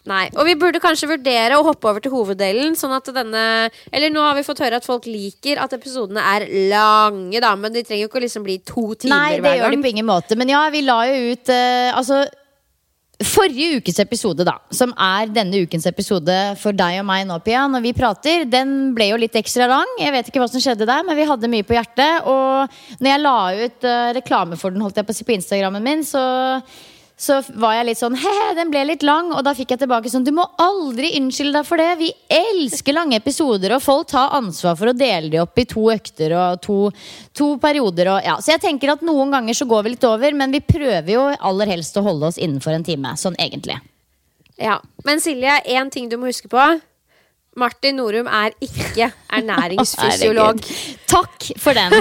[0.09, 2.73] Nei, og vi burde kanskje vurdere å hoppe over til hoveddelen.
[2.77, 3.43] Sånn at denne
[3.93, 7.53] Eller nå har vi fått høre at folk liker at episodene er lange, da.
[7.57, 9.45] Men de trenger jo ikke liksom bli to timer Nei, hver gang.
[9.45, 10.37] Nei, det gjør de på ingen måte.
[10.41, 12.23] Men ja, vi la jo ut eh, Altså
[13.27, 17.67] Forrige ukes episode, da, som er denne ukens episode for deg og meg nå, Pia,
[17.69, 19.89] når vi prater, den ble jo litt ekstra lang.
[20.01, 22.25] Jeg vet ikke hva som skjedde der, men vi hadde mye på hjertet.
[22.29, 25.35] Og når jeg la ut uh, reklame for den, holdt jeg på å si, på
[25.35, 26.23] Instagrammen min, så
[27.21, 29.29] så var jeg litt sånn he-he, den ble litt lang.
[29.35, 31.89] Og da fikk jeg tilbake sånn du må aldri unnskylde deg for det.
[31.99, 35.85] Vi elsker lange episoder, og folk tar ansvar for å dele de opp i to
[35.93, 36.79] økter og to,
[37.37, 38.09] to perioder.
[38.15, 38.39] Og, ja.
[38.41, 41.27] Så jeg tenker at noen ganger så går vi litt over, men vi prøver jo
[41.37, 43.13] aller helst å holde oss innenfor en time.
[43.21, 43.77] Sånn egentlig.
[44.61, 46.61] Ja, Men Silje, én ting du må huske på.
[47.59, 50.61] Martin Norum er ikke ernæringsfysiolog.
[51.11, 51.91] Takk for den.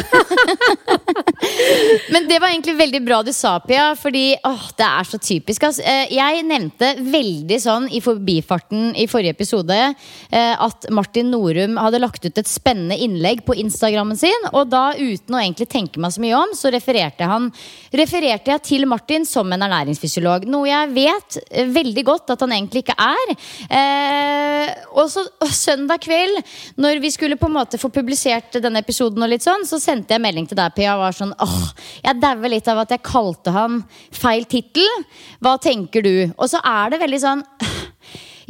[2.14, 3.88] Men det var egentlig veldig bra du sa, Pia.
[3.98, 5.66] Fordi åh, det er så typisk.
[5.66, 5.82] Altså.
[6.14, 12.28] Jeg nevnte veldig sånn i forbifarten i forrige episode eh, at Martin Norum hadde lagt
[12.28, 14.46] ut et spennende innlegg på Instagrammen sin.
[14.52, 17.50] Og da, uten å egentlig tenke meg så mye om, så refererte, han,
[17.90, 20.46] refererte jeg til Martin som en ernæringsfysiolog.
[20.46, 21.42] Noe jeg vet
[21.74, 23.36] veldig godt at han egentlig ikke er.
[23.66, 26.42] Eh, og så søndag kveld,
[26.76, 30.12] når vi skulle på en måte få publisert denne episoden, og litt sånn, så sendte
[30.12, 31.70] jeg melding til deg, Pia, og var sånn åh,
[32.05, 33.81] jeg dauer litt av at jeg kalte han
[34.12, 34.90] feil tittel.
[35.40, 36.14] Hva tenker du?
[36.37, 37.46] Og så er det veldig sånn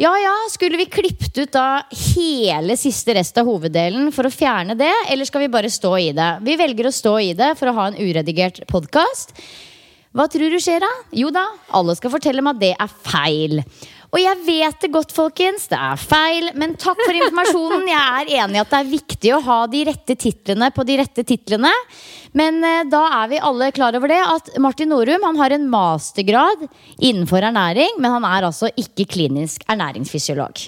[0.01, 1.83] ja ja, skulle vi klippet ut da
[2.15, 6.13] hele siste rest av hoveddelen for å fjerne det, eller skal vi bare stå i
[6.17, 6.31] det?
[6.47, 9.35] Vi velger å stå i det for å ha en uredigert podkast.
[10.17, 10.89] Hva tror du skjer da?
[11.15, 11.45] Jo da,
[11.77, 13.61] alle skal fortelle meg at det er feil.
[14.11, 15.69] Og jeg vet det godt, folkens.
[15.71, 16.51] Det er feil.
[16.59, 17.87] Men takk for informasjonen.
[17.91, 20.99] Jeg er enig i at det er viktig å ha de rette titlene på de
[20.99, 21.71] rette titlene.
[22.37, 25.71] Men eh, da er vi alle klar over det at Martin Norum han har en
[25.71, 26.67] mastergrad
[26.99, 30.67] innenfor ernæring, men han er altså ikke klinisk ernæringsfysiolog.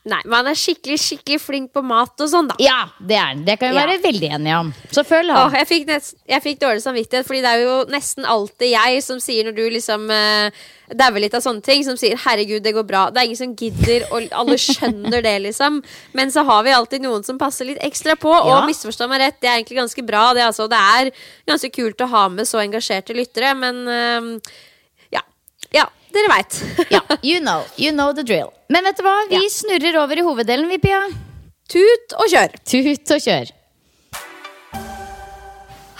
[0.00, 2.54] Nei, men han er skikkelig skikkelig flink på mat og sånn, da.
[2.62, 3.42] Ja, det er han.
[3.44, 3.82] Det kan vi Ja.
[3.84, 4.70] være veldig enige om.
[4.90, 5.52] Så følg ham.
[5.52, 9.20] jeg, fikk nest, jeg fikk dårlig samvittighet, Fordi det er jo nesten alltid jeg som
[9.20, 10.48] sier når du liksom uh,
[10.96, 13.12] dauer litt av sånne ting, som sier 'herregud, det går bra'.
[13.12, 15.82] Det er ingen som gidder, og alle skjønner det, liksom.
[16.14, 18.32] Men så har vi alltid noen som passer litt ekstra på.
[18.32, 18.56] Ja.
[18.56, 20.32] Og misforstå meg rett, det er egentlig ganske bra.
[20.32, 21.12] Det, altså, det er
[21.46, 24.40] ganske kult å ha med så engasjerte lyttere, men uh,
[25.12, 25.20] ja.
[25.70, 26.58] Ja, dere veit.
[26.90, 28.50] Ja, you know, you know the drill.
[28.68, 29.16] Men vet du hva?
[29.30, 29.48] Vi Ja.
[29.50, 31.00] snurrer over i hoveddelen, vi, Pia.
[31.70, 32.54] Tut og kjør.
[32.66, 33.50] Tut og kjør.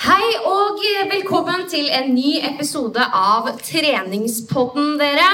[0.01, 0.79] Hei og
[1.11, 5.27] velkommen til en ny episode av Treningspodden, dere.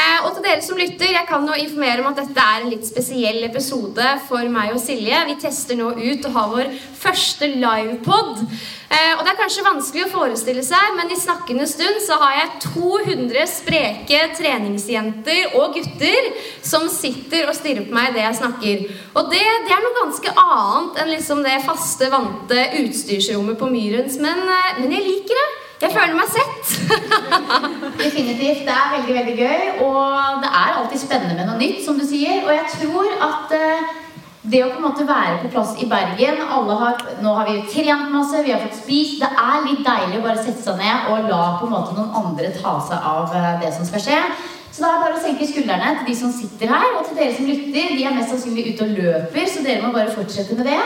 [0.00, 2.72] Eh, og til dere som lytter, jeg kan jo informere om at dette er en
[2.72, 5.18] litt spesiell episode for meg og Silje.
[5.28, 8.44] Vi tester nå ut og har vår første livepod.
[8.90, 12.36] Eh, og det er kanskje vanskelig å forestille seg, men i snakkende stund så har
[12.38, 16.30] jeg 200 spreke treningsjenter og gutter
[16.66, 18.84] som sitter og stirrer på meg idet jeg snakker.
[19.14, 24.20] Og det, det er noe ganske annet enn liksom det faste, vante utstyrsrommet på Myrens,
[24.22, 25.50] men, eh, men jeg liker det.
[25.80, 26.72] Jeg føler meg sett.
[27.96, 28.66] Definitivt.
[28.66, 29.62] Det er veldig veldig gøy.
[29.86, 32.42] Og det er alltid spennende med noe nytt, som du sier.
[32.44, 33.94] Og jeg tror at eh,
[34.52, 38.12] det å på en måte være på plass i Bergen har, Nå har vi trent
[38.12, 39.24] masse, vi har fått spist.
[39.24, 42.12] Det er litt deilig å bare sette seg ned og la på en måte noen
[42.22, 44.22] andre ta seg av eh, det som skal skje.
[44.80, 47.18] Så da er det bare å senke skuldrene til de som sitter her, og til
[47.18, 47.90] dere som lytter.
[47.98, 50.78] De er mest sannsynlig ute og løper, så dere må bare fortsette med det.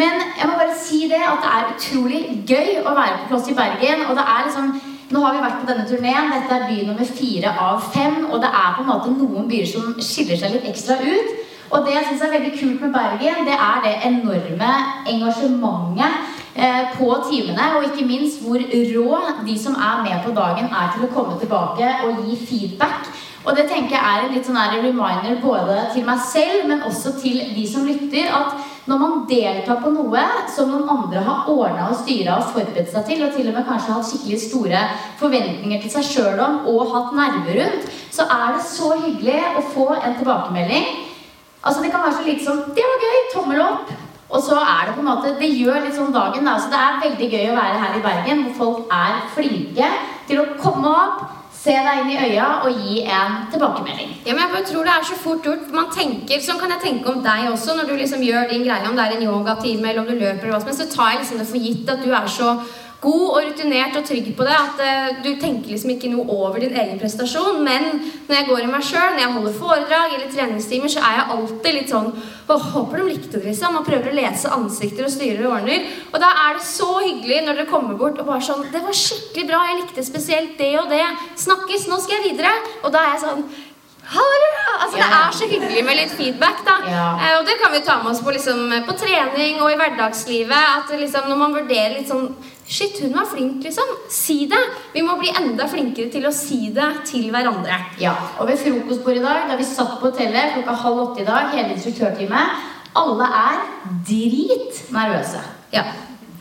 [0.00, 3.50] Men jeg må bare si det at det er utrolig gøy å være på plass
[3.52, 4.06] i Bergen.
[4.08, 4.72] Og det er liksom
[5.12, 6.30] Nå har vi vært på denne turneen.
[6.32, 8.16] Dette er by nummer fire av fem.
[8.30, 11.34] Og det er på en måte noen byer som skiller seg litt ekstra ut.
[11.68, 14.72] Og det jeg syns er veldig kult med Bergen, det er det enorme
[15.12, 17.68] engasjementet eh, på timene.
[17.76, 21.36] Og ikke minst hvor rå de som er med på dagen, er til å komme
[21.44, 23.12] tilbake og gi feedback.
[23.44, 27.12] Og det tenker jeg er en litt sånn reminder både til meg selv, men også
[27.20, 28.54] til de som lytter, at
[28.88, 33.06] når man deltar på noe som noen andre har ordna og styra og forberedt seg
[33.08, 34.80] til, og til og med kanskje hatt skikkelig store
[35.20, 39.66] forventninger til seg sjøl om og hatt nerver rundt, så er det så hyggelig å
[39.74, 40.88] få en tilbakemelding.
[41.64, 43.18] Altså Det kan være så lite som 'Det var gøy.
[43.34, 43.92] Tommel opp.'
[44.30, 46.44] Og så er det på en måte Det gjør litt sånn dagen.
[46.44, 49.88] da Så det er veldig gøy å være her i Bergen, hvor folk er flinke
[50.26, 51.33] til å komme opp,
[51.64, 54.10] se deg inn i øya og gi en tilbakemelding.
[54.26, 55.70] Ja, men jeg tror det er så fort gjort.
[55.72, 58.88] Man tenker, Sånn kan jeg tenke om deg også, når du liksom gjør din greie,
[58.88, 61.12] om det er en yogatime eller om du løper, eller hva som helst, så tar
[61.14, 62.50] jeg liksom det for gitt at du er så
[63.04, 66.62] god og rutinert og trygg på det at eh, du tenker liksom ikke noe over
[66.62, 67.60] din egen prestasjon.
[67.66, 71.18] Men når jeg går i meg sjøl, når jeg holder foredrag eller treningstimer, så er
[71.18, 72.10] jeg alltid litt sånn
[72.44, 73.78] Åh, håper de likte det, liksom.
[73.78, 75.86] Og prøver å lese ansikter og styrer og ordner.
[76.10, 78.98] Og da er det så hyggelig når dere kommer bort og bare sånn Det var
[78.98, 81.04] skikkelig bra, jeg likte spesielt det og det.
[81.40, 82.52] Snakkes, nå skal jeg videre.
[82.82, 83.46] Og da er jeg sånn
[85.10, 86.64] Det er så hyggelig med litt feedback.
[86.66, 87.06] da Ja.
[87.20, 90.64] eh, Og det kan vi ta med oss på, liksom, på trening og i hverdagslivet.
[90.78, 92.34] At liksom, Når man vurderer litt sånn
[92.66, 93.84] Shit, hun var flink, liksom.
[94.08, 94.56] Si det!
[94.94, 97.76] Vi må bli enda flinkere til å si det til hverandre.
[98.00, 101.26] Ja, og ved frokostbordet i dag, da vi satt på hotellet klokka halv åtte i
[101.28, 102.40] dag, hele instruktørtime,
[102.96, 103.60] alle er
[104.08, 105.42] dritnervøse.
[105.74, 105.84] Ja.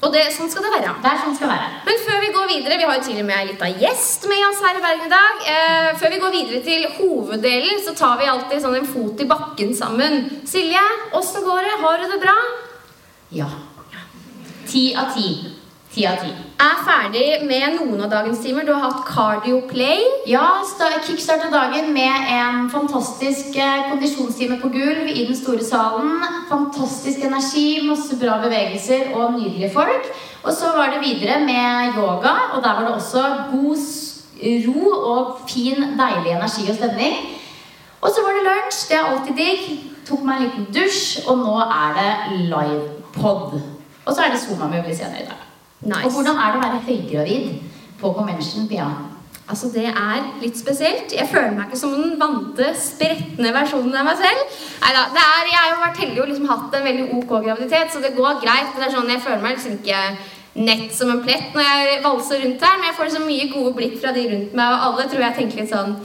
[0.03, 0.91] Og det, sånn skal det være.
[0.99, 1.67] Det er sånn skal være.
[1.87, 4.43] Men før vi går videre, vi har jo til og med en liten gjest med
[4.49, 5.45] oss her i Bergen i dag.
[5.53, 9.29] Eh, før vi går videre til hoveddelen, så tar vi alltid sånn en fot i
[9.29, 10.25] bakken sammen.
[10.49, 10.83] Silje,
[11.15, 11.77] åssen går det?
[11.85, 12.35] Har du det bra?
[13.39, 13.47] Ja.
[14.67, 15.52] Ti av ti.
[15.93, 16.31] Ti av ti.
[16.63, 18.65] Er ferdig med noen av dagens timer.
[18.65, 19.99] Du har hatt cardio play.
[20.25, 26.15] Ja, sta- kickstarta dagen med en fantastisk eh, kondisjonstime på gulv i den store salen.
[26.49, 30.09] Fantastisk energi, masse bra bevegelser og nydelige folk.
[30.43, 33.85] Og så var det videre med yoga, og der var det også god
[34.65, 37.21] ro og fin, deilig energi og stemning.
[38.01, 38.81] Og så var det lunsj.
[38.89, 39.69] Det er alltid digg.
[40.09, 43.61] Tok meg en liten dusj, og nå er det livepod.
[44.05, 45.42] Og så er det Zoom-møbler senere i dag.
[45.83, 46.05] Nice.
[46.07, 47.49] Og hvordan er det å være høygravid
[47.99, 48.87] på convention, Pia?
[49.43, 51.11] Altså, Det er litt spesielt.
[51.11, 54.45] Jeg føler meg ikke som den vante, spretne versjonen av meg selv.
[54.83, 57.99] Neida, det er, Jeg har vært heldig og liksom hatt en veldig ok graviditet, så
[57.99, 58.71] det går greit.
[58.77, 60.01] Det er sånn, Jeg føler meg liksom ikke
[60.55, 63.73] nett som en plett når jeg valser rundt her, men jeg får så mye gode
[63.73, 65.95] blikk fra de rundt meg, og alle tror jeg tenker litt sånn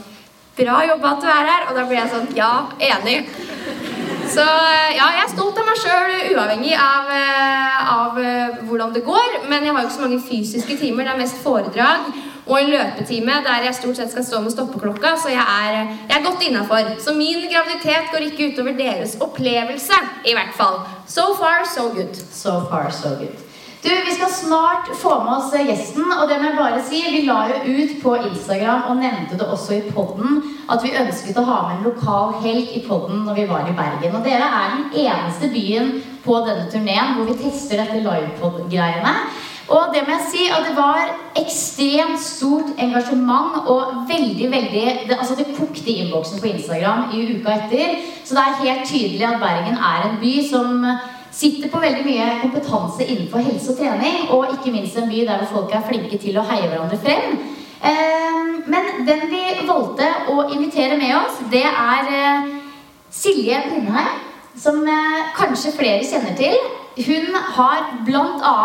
[0.59, 1.61] Bra jobba at du er her.
[1.69, 3.29] Og da blir jeg sånn Ja, enig.
[4.29, 9.01] Så ja, jeg er stolt av meg sjøl, uavhengig av, eh, av eh, hvordan det
[9.07, 9.39] går.
[9.49, 11.07] Men jeg har jo ikke så mange fysiske timer.
[11.07, 12.11] Det er mest foredrag.
[12.49, 15.75] og en løpetime der jeg stort sett skal stå med stoppeklokka, så jeg er,
[16.09, 16.87] jeg er godt innafor.
[16.99, 20.79] Så min graviditet går ikke utover deres opplevelse, i hvert fall.
[21.07, 22.15] So far, so good.
[22.15, 23.48] So far, so good.
[23.83, 26.03] Du, Vi skal snart få med oss gjesten.
[26.11, 29.47] og det må jeg bare si, Vi la jo ut på Instagram og nevnte det
[29.47, 33.37] også i podden at vi ønsket å ha med en lokal helt i podden når
[33.39, 34.15] vi var i Bergen.
[34.15, 35.93] Og dere er den eneste byen
[36.25, 39.13] på denne turneen hvor vi tester dette livepod-greiene.
[39.69, 45.17] Og det må jeg si at det var ekstremt stort engasjement og veldig, veldig det,
[45.19, 47.95] Altså det kokte i innboksen på Instagram i uka etter.
[48.25, 50.83] Så det er helt tydelig at Bergen er en by som
[51.39, 55.45] sitter på veldig mye kompetanse innenfor helse og trening, og ikke minst en by der
[55.51, 57.37] folk er flinke til å heie hverandre frem.
[57.89, 62.49] Ehm, men den vi valgte å invitere med oss, det er eh,
[63.11, 64.19] Silje Blindheim,
[64.59, 66.59] som eh, kanskje flere kjenner til.
[66.99, 68.57] Hun har bl.a.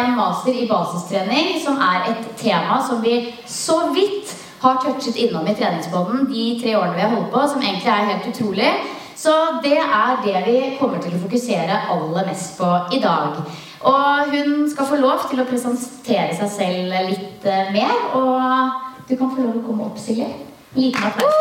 [0.00, 5.46] en master i basistrening, som er et tema som vi så vidt har touchet innom
[5.50, 8.72] i treningsbåten de tre årene vi har holdt på, som egentlig er helt utrolig.
[9.16, 13.42] Så det er det vi kommer til å fokusere aller mest på i dag.
[13.82, 17.96] Og hun skal få lov til å presentere seg selv litt eh, mer.
[18.18, 20.28] Og du kan få lov til å komme opp, Silje.
[20.78, 21.34] Liten applaus.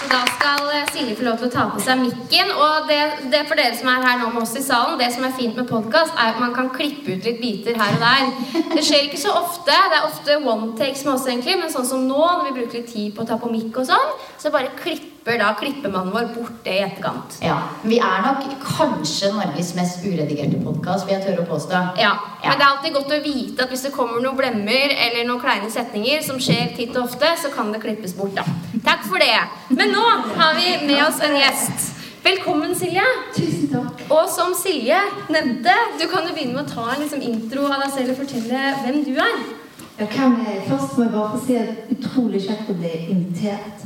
[0.00, 2.50] Så da skal eh, Silje få lov til å ta på seg mikken.
[2.54, 2.98] Og det,
[3.32, 5.56] det for dere som er her nå med oss i salen, det som er fint
[5.58, 8.60] med podkast, er at man kan klippe ut litt biter her og der.
[8.76, 9.66] Det skjer ikke så ofte.
[9.74, 11.58] Det er ofte one takes med oss, egentlig.
[11.58, 13.88] Men sånn som nå, når vi bruker litt tid på å ta på mikk og
[13.90, 17.38] sånn, så bare klipper da klippemannen vår bort det i etterkant.
[17.40, 21.82] Ja, Vi er nok kanskje Norges mest uredigerte podkast, vil jeg tørre å påstå.
[21.98, 25.24] Ja, Men det er alltid godt å vite at hvis det kommer noen blemmer eller
[25.28, 28.44] noen kleine setninger som skjer titt og ofte, så kan det klippes bort, da.
[28.84, 29.38] Takk for det.
[29.70, 30.02] Men nå
[30.36, 31.92] har vi med oss en gjest.
[32.22, 33.02] Velkommen, Silje.
[33.34, 34.02] Tusen takk.
[34.10, 34.98] Og som Silje
[35.30, 38.20] nevnte, du kan jo begynne med å ta en liksom, intro av deg selv og
[38.22, 39.40] fortelle hvem du er.
[39.98, 40.62] Ja, hvem er jeg?
[40.68, 43.82] Først må jeg bare få si at utrolig kjekt å bli invitert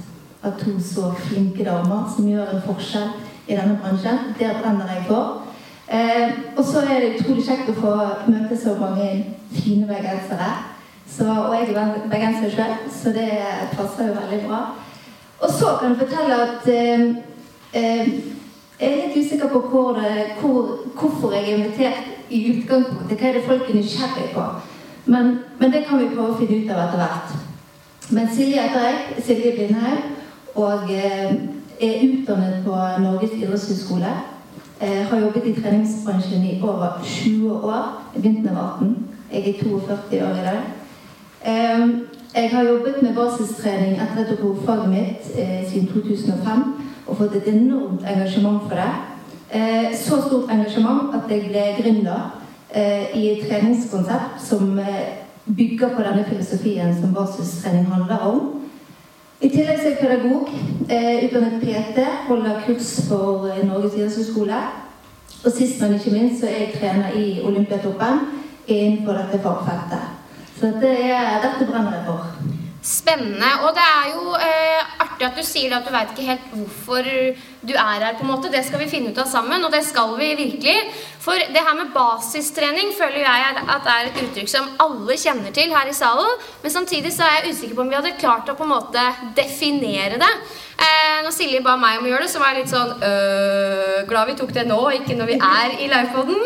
[0.47, 3.11] av to så flinke damer som gjør en forskjell
[3.47, 4.33] i denne bransjen.
[4.39, 5.43] Der brenner jeg for.
[5.89, 7.93] Eh, og så er det utrolig kjekt å få
[8.27, 9.11] møte så mange
[9.55, 10.51] fine bergensere.
[11.23, 13.31] Og jeg er bergenser sjøl, så det
[13.77, 14.63] passer jo veldig bra.
[15.41, 17.05] Og så kan jeg fortelle at eh,
[17.73, 18.11] eh,
[18.81, 20.01] jeg er litt usikker på hvor,
[20.41, 23.19] hvor, hvorfor jeg er invitert i utgangspunktet.
[23.19, 24.47] Hva er det folk er nysgjerrige på?
[25.07, 27.37] Men, men det kan vi prøve å finne ut av etter hvert.
[28.11, 29.23] Men Silje heter jeg.
[29.27, 30.16] Silje Blindheim.
[30.57, 31.35] Og eh,
[31.81, 34.13] er utdannet på Norges idrettshøgskole.
[34.81, 38.03] Eh, har jobbet i treningsbransjen i over 20 år.
[38.15, 38.97] Jeg begynte var 18.
[39.33, 40.63] Jeg er 42 år i dag.
[41.47, 41.89] Eh,
[42.35, 45.29] jeg har jobbet med basistrening etter at jeg tok faget mitt
[45.69, 46.65] siden 2005
[47.07, 49.97] og fått et enormt engasjement for det.
[49.97, 52.43] Så stort engasjement at jeg ble gründer
[53.15, 54.81] i et treningskonsept som
[55.47, 58.66] bygger på denne filosofien som basistrening handler om.
[59.37, 60.49] I tillegg er jeg pedagog,
[60.89, 64.61] eh, utdannet PT, holder kurs for eh, Norges idrettshøgskole.
[65.45, 68.23] Og sist, men ikke minst, så er jeg trener i Olympiatoppen
[68.67, 70.07] innenfor dette fagfeltet.
[70.57, 72.31] Så dette, er, dette brenner jeg for.
[72.87, 73.51] Spennende.
[73.67, 77.13] Og det er jo eh, artig at du sier at du veit ikke helt hvorfor
[77.63, 78.15] du er her.
[78.15, 78.51] på en måte.
[78.53, 80.77] Det skal vi finne ut av sammen, og det skal vi virkelig.
[81.21, 85.73] For det her med basistrening føler jeg at er et uttrykk som alle kjenner til
[85.75, 86.37] her i salen.
[86.63, 89.03] Men samtidig så er jeg usikker på om vi hadde klart å på en måte
[89.39, 90.33] definere det.
[90.77, 94.03] Eh, når Silje ba meg om å gjøre det, så var jeg litt sånn øh,
[94.11, 96.43] Glad vi tok det nå, ikke når vi er i livepoden.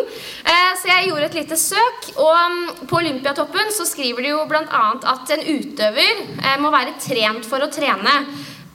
[0.46, 4.44] Eh, så jeg gjorde et lite søk, og mm, på Olympiatoppen så skriver de jo
[4.48, 4.84] bl.a.
[5.12, 8.14] at en utøver eh, må være trent for å trene.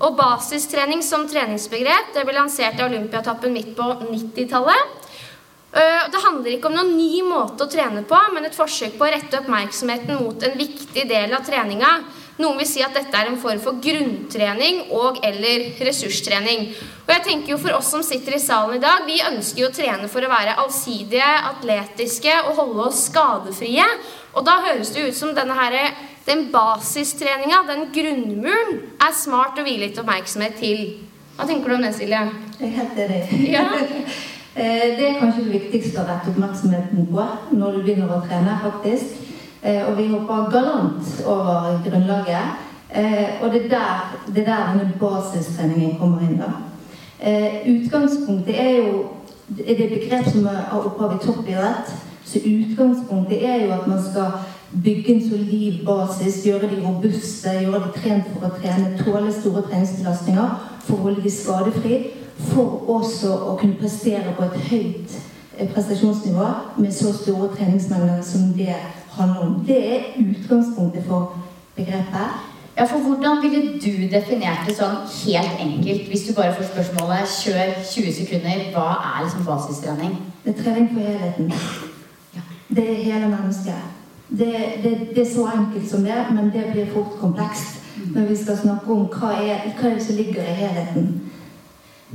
[0.04, 4.92] Og basistrening som treningsbegrep det ble lansert i Olympiatappen midt på 90-tallet.
[5.76, 9.08] Eh, Det handler ikke om noen ny måte å trene på, men et forsøk på
[9.08, 11.96] å rette oppmerksomheten mot en viktig del av treninga.
[12.38, 16.76] Noen vil si at dette er en form for grunntrening og- eller ressurstrening.
[17.08, 19.70] Og jeg tenker jo For oss som sitter i salen i dag, vi ønsker jo
[19.70, 23.86] å trene for å være allsidige, atletiske og holde oss skadefrie.
[24.34, 25.94] Og da høres det ut som denne her,
[26.26, 30.86] den basistreninga, den grunnmuren, er smart å vie litt oppmerksomhet til.
[31.36, 32.22] Hva tenker du om det, Silje?
[32.60, 33.52] Jeg er helt enig.
[33.52, 33.68] Ja.
[34.56, 37.24] Eh, Det er kanskje det viktigste å rette oppmerksomheten på
[37.60, 39.18] når du begynner å trene, faktisk.
[39.62, 42.54] Eh, Og vi hopper galant over grunnlaget.
[42.90, 46.40] Eh, Og det er der, det er der denne basistreningen kommer inn.
[46.40, 46.54] da.
[47.68, 49.04] Utgangspunktet er jo
[49.60, 51.92] er det begrep som har opphav i toppidrett.
[52.26, 54.32] Så utgangspunktet er jo at man skal
[54.72, 59.64] bygge en solid basis, gjøre de robuste, gjøre de trent for å trene, tåle store
[59.70, 62.02] treningsbelastninger for å holde de skadefri,
[62.52, 65.16] for også å kunne prestere på et høyt
[65.58, 66.50] eh, prestasjonsnivå
[66.82, 68.76] med så store treningsmengder som det
[69.16, 69.56] handler om.
[69.68, 71.38] Det er utgangspunktet for
[71.78, 72.44] begrepet.
[72.76, 77.36] Ja, for Hvordan ville du definert det sånn helt enkelt, hvis du bare får spørsmålet
[77.40, 80.18] kjør 20 sekunder, hva er liksom basistrening?
[80.44, 81.54] Det er trening for helheten.
[82.76, 84.04] Det er hele mennesket.
[84.28, 87.82] Det, det, det, er så enkelt som det, men det blir fort komplekst
[88.16, 91.12] når vi skal snakke om hva er, hva er det som ligger i helheten.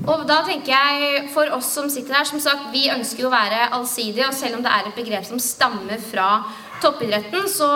[0.06, 3.70] Og da tenker jeg, For oss som sitter her, som sagt, vi ønsker å være
[3.76, 4.28] allsidige.
[4.30, 6.30] Og selv om det er et begrep som stammer fra
[6.80, 7.68] toppidretten, så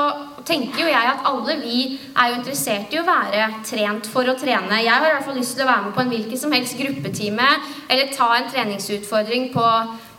[0.49, 1.79] tenker jo jeg at alle vi
[2.17, 4.81] er jo interessert i å være trent for å trene.
[4.81, 6.79] Jeg har i hvert fall lyst til å være med på en hvilken som helst
[6.81, 7.51] gruppetime
[7.89, 9.67] eller ta en treningsutfordring på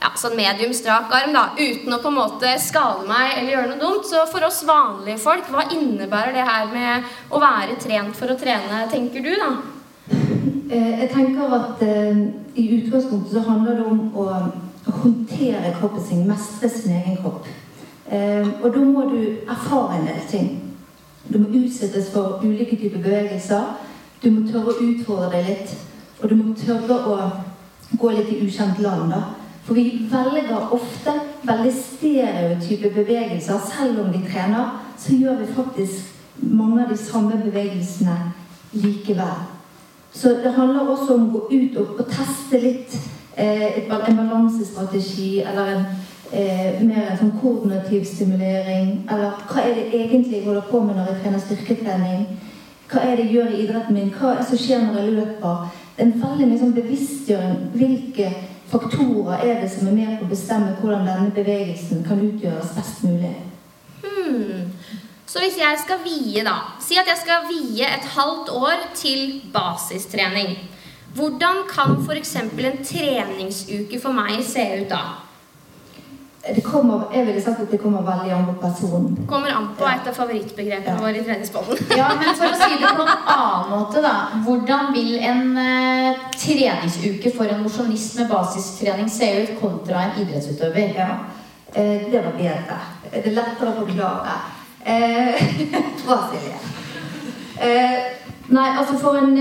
[0.01, 3.69] ja, sånn medium strak arm, da, uten å på en måte skade meg eller gjøre
[3.71, 4.09] noe dumt.
[4.09, 8.37] Så for oss vanlige folk, hva innebærer det her med å være trent for å
[8.39, 9.53] trene, tenker du, da?
[10.65, 12.21] Eh, jeg tenker at eh,
[12.57, 14.25] i utgangspunktet så handler det om å
[14.85, 17.45] håndtere kroppen sin, mestre sin egen kropp.
[18.09, 19.19] Eh, og da må du
[19.49, 20.49] erfare en del ting.
[21.29, 23.75] Du må utsettes for ulike typer bevegelser.
[24.21, 25.73] Du må tørre å utfordre deg litt.
[26.21, 27.17] Og du må tørre å
[27.97, 29.11] gå litt i ukjent land.
[29.13, 29.21] da.
[29.65, 31.13] For vi velger ofte
[31.43, 33.59] veldig stereotype bevegelser.
[33.65, 38.17] Selv om vi trener, så gjør vi faktisk mange av de samme bevegelsene
[38.71, 39.43] likevel.
[40.13, 42.93] Så det handler også om å gå ut og, og teste litt
[43.35, 45.85] eh, en balansestrategi eller en,
[46.31, 49.01] eh, mer en sånn koordinativ stimulering.
[49.11, 52.27] Eller hva er det egentlig jeg holder på med når jeg trener styrketrening?
[52.91, 54.13] Hva er det jeg gjør i idretten min?
[54.13, 55.65] Hva er det som skjer når jeg løper?
[55.95, 57.57] Det er en veldig mye sånn bevisstgjøring.
[57.75, 58.29] Hvilke
[58.71, 63.03] faktorer er det som er med på å bestemme hvordan denne bevegelsen kan utgjøres best
[63.05, 63.35] mulig?
[64.03, 64.71] Hmm.
[65.25, 69.41] Så hvis jeg skal vie, da Si at jeg skal vie et halvt år til
[69.53, 70.55] basistrening.
[71.15, 72.35] Hvordan kan f.eks.
[72.35, 75.24] en treningsuke for meg se ut da?
[76.53, 79.15] Det kommer, jeg ville sagt at det kommer veldig an på personen.
[79.27, 81.01] Kommer an på et av favorittbegrepene ja.
[81.01, 81.79] våre i treningsbollen.
[81.97, 84.11] ja, men for å si det på en annen måte, da.
[84.45, 90.93] Hvordan vil en uh, treningsuke for en mosjonist med basistrening se ut kontra en idrettsutøver?
[90.99, 91.09] Ja,
[91.79, 92.77] uh, det var bedre.
[93.07, 94.37] Det er lettere å forklare.
[94.85, 95.41] Uh,
[96.05, 96.61] bra, Silje.
[98.53, 99.33] nei, altså for en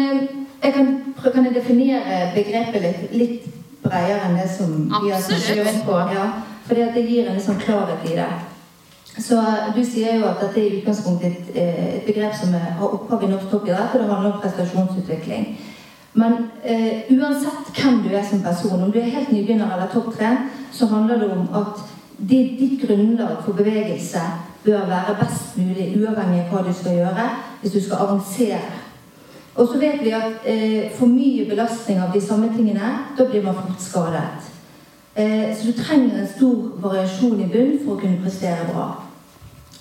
[0.64, 0.90] jeg kan,
[1.20, 3.46] kan jeg definere begrepet litt, litt
[3.84, 6.00] bredere enn det som vi har snakket på.
[6.14, 6.28] Ja.
[6.66, 8.32] Fordi at det gir en liksom klarhet i det.
[9.18, 9.42] Så
[9.76, 13.22] Du sier jo at dette er i utgangspunktet et, eh, et begrep som har opphav
[13.22, 15.58] i norsk toppidrett, og det handler om prestasjonsutvikling.
[16.14, 16.32] Men
[16.64, 20.86] eh, uansett hvem du er som person, om du er helt nybegynner eller topptrent, så
[20.86, 21.82] handler det om at
[22.18, 24.22] ditt, ditt grunnlag for bevegelse
[24.64, 27.28] bør være best mulig, uavhengig av hva du skal gjøre,
[27.60, 28.62] hvis du skal avansere.
[29.54, 33.42] Og så vet vi at eh, for mye belastning av de samme tingene, da blir
[33.42, 34.53] man fort skadet.
[35.14, 38.86] Eh, så du trenger en stor variasjon i bunn for å kunne prestere bra.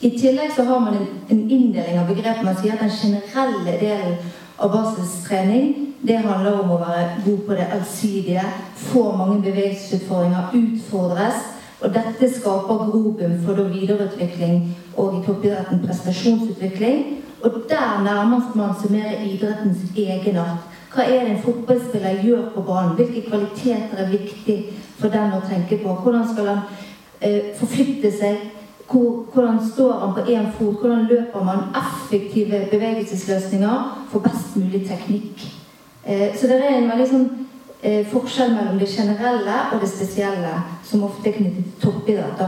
[0.04, 2.44] I tillegg så har man en, inndeling av begrepet.
[2.46, 4.20] Man sier at den generelle delen
[4.62, 8.44] av basistrening det handler om å være god på det allsidige,
[8.92, 11.50] få mange bevegelsesutfordringer, utfordres.
[11.82, 17.02] Og dette skaper grobunn for videreutvikling og i toppidretten prestasjonsutvikling.
[17.44, 20.64] Og der nærmer man seg mer idrettens egenart.
[20.94, 22.96] Hva er det en fotballspiller gjør på banen?
[22.96, 24.58] Hvilke kvaliteter er viktig
[25.00, 25.96] for den å tenke på.
[26.04, 26.62] Hvordan skal han
[27.20, 28.46] eh, forflytte seg?
[28.88, 30.80] Hvor, hvordan står han på én fot?
[30.80, 35.48] Hvordan løper man effektive bevegelsesløsninger for best mulig teknikk?
[36.06, 37.30] Eh, så det er en veldig sånn
[37.82, 42.46] eh, forskjell mellom det generelle og det spesielle, som ofte er knyttet til toppidrett.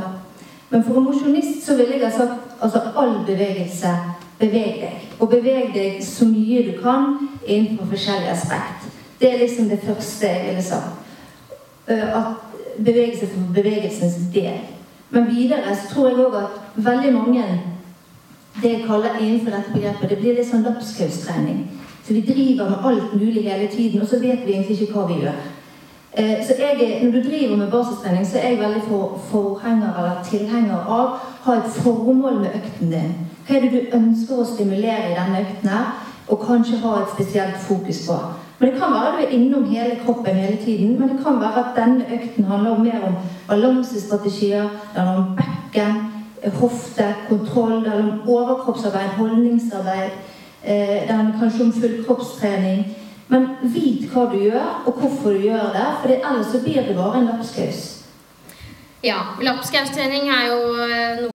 [0.69, 3.91] Men for en mosjonist så ville jeg ha sagt altså all bevegelse
[4.39, 5.01] beveg deg.
[5.19, 7.17] Og beveg deg så mye du kan
[7.47, 8.89] innenfor forskjellige aspekt.
[9.19, 11.05] Det er liksom det første jeg ville sagt.
[11.87, 12.25] Eh, at
[12.77, 14.59] bevegelse for bevegelsens del.
[15.09, 17.43] Men videre så tror jeg òg at veldig mange
[18.61, 21.65] det jeg kaller innenfor dette begrepet, det blir litt sånn lapskaustrening.
[22.07, 25.07] Så vi driver med alt mulig hele tiden, og så vet vi egentlig ikke hva
[25.09, 25.39] vi gjør.
[26.17, 30.23] Eh, så jeg, Når du driver med basistrening, så er jeg veldig for, forhenger eller
[30.23, 33.15] tilhenger av ha et formål med økten din.
[33.45, 35.69] Hva er det du ønsker å stimulere i denne økten,
[36.27, 38.17] og kanskje ha et spesielt fokus på.
[38.59, 40.99] Men det kan være du er innom hele kroppen hele tiden.
[40.99, 43.15] Men det kan være at denne økten handler mer om
[43.47, 45.95] balansestrategier, det handler om bekken,
[46.59, 50.11] hofte, kontroll, det handler om overkroppsarbeid, holdningsarbeid.
[50.63, 52.85] Eh, det handler kanskje om fullkroppstrening.
[53.27, 55.87] Men vit hva du gjør, og hvorfor du gjør det.
[56.01, 58.05] For ellers så blir det bare en lapskaus.
[59.03, 61.34] Ja, lapskaustrening er jo eh, noe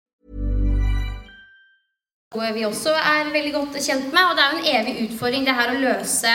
[2.31, 5.43] Noe vi også er veldig godt kjent med, og det er jo en evig utfordring
[5.43, 6.29] det her å løse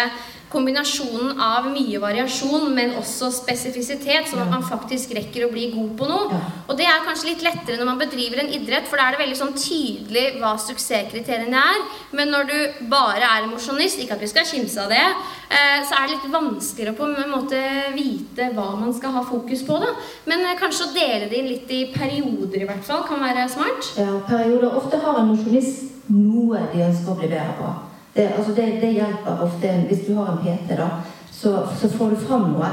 [0.52, 5.94] kombinasjonen av mye variasjon, men også spesifisitet, sånn at man faktisk rekker å bli god
[5.98, 6.40] på noe.
[6.66, 9.22] Og det er kanskje litt lettere når man bedriver en idrett, for da er det
[9.24, 11.82] veldig sånn tydelig hva suksesskriteriene er.
[12.16, 15.02] Men når du bare er mosjonist, ikke at vi skal kimse av det,
[15.50, 17.60] eh, så er det litt vanskeligere på en måte
[17.96, 19.80] vite hva man skal ha fokus på.
[19.82, 19.92] da.
[20.30, 23.48] Men eh, kanskje å dele det inn litt i perioder i hvert fall kan være
[23.50, 23.92] smart.
[23.98, 24.78] Ja, perioder.
[24.78, 27.74] Ofte har en mosjonist noe de ønsker å bli bedre på.
[28.16, 29.72] Det, altså det, det hjelper ofte.
[29.88, 30.88] Hvis du har en PT, da,
[31.30, 32.70] så, så får du fram noe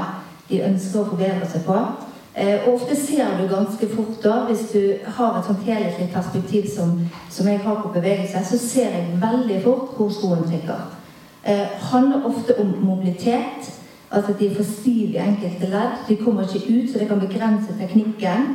[0.48, 1.76] de ønsker å forbedre seg på.
[2.34, 4.80] Eh, ofte ser du ganske fort, da, hvis du
[5.16, 6.96] har et sånt helhetlig perspektiv som,
[7.30, 10.82] som jeg har på bevegelse, så ser jeg veldig fort hvor skoen trykker.
[11.44, 13.70] Eh, handler ofte om mobilitet.
[14.10, 15.96] Altså at de er for stive i enkelte ledd.
[16.08, 18.52] De kommer ikke ut, så det kan begrense teknikken.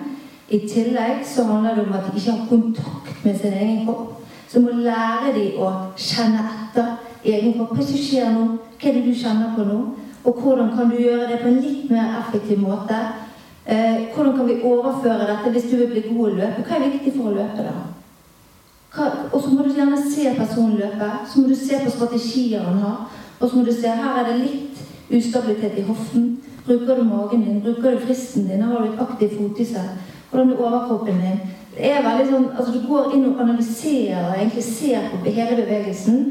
[0.50, 4.19] I tillegg så handler det om at de ikke har kontakt med sin egen kropp.
[4.50, 7.76] Så må lære de å kjenne etter i egen kropp.
[7.78, 8.46] Hva er skjer nå?
[8.80, 9.80] Hva er det du kjenner på nå?
[10.26, 12.98] Og hvordan kan du gjøre det på en litt mer effektiv måte?
[13.70, 16.66] Eh, hvordan kan vi overføre dette hvis du vil bli god å løpe?
[16.66, 17.78] Hva er viktig for å løpe, da?
[19.32, 21.10] Og så må du gjerne se personen løpe.
[21.30, 23.04] Så må du se på strategier han har.
[23.40, 26.40] Og så må du se her er det litt ustabilitet i hoften.
[26.66, 27.62] Bruker du magen din?
[27.62, 28.62] Bruker du fristen din?
[28.62, 30.10] Har du et aktivt fotisett?
[30.32, 31.40] Hvordan er overkroppen din?
[31.78, 36.22] Er veldig sånn, altså Du går inn og analyserer og egentlig ser på hele bevegelsen.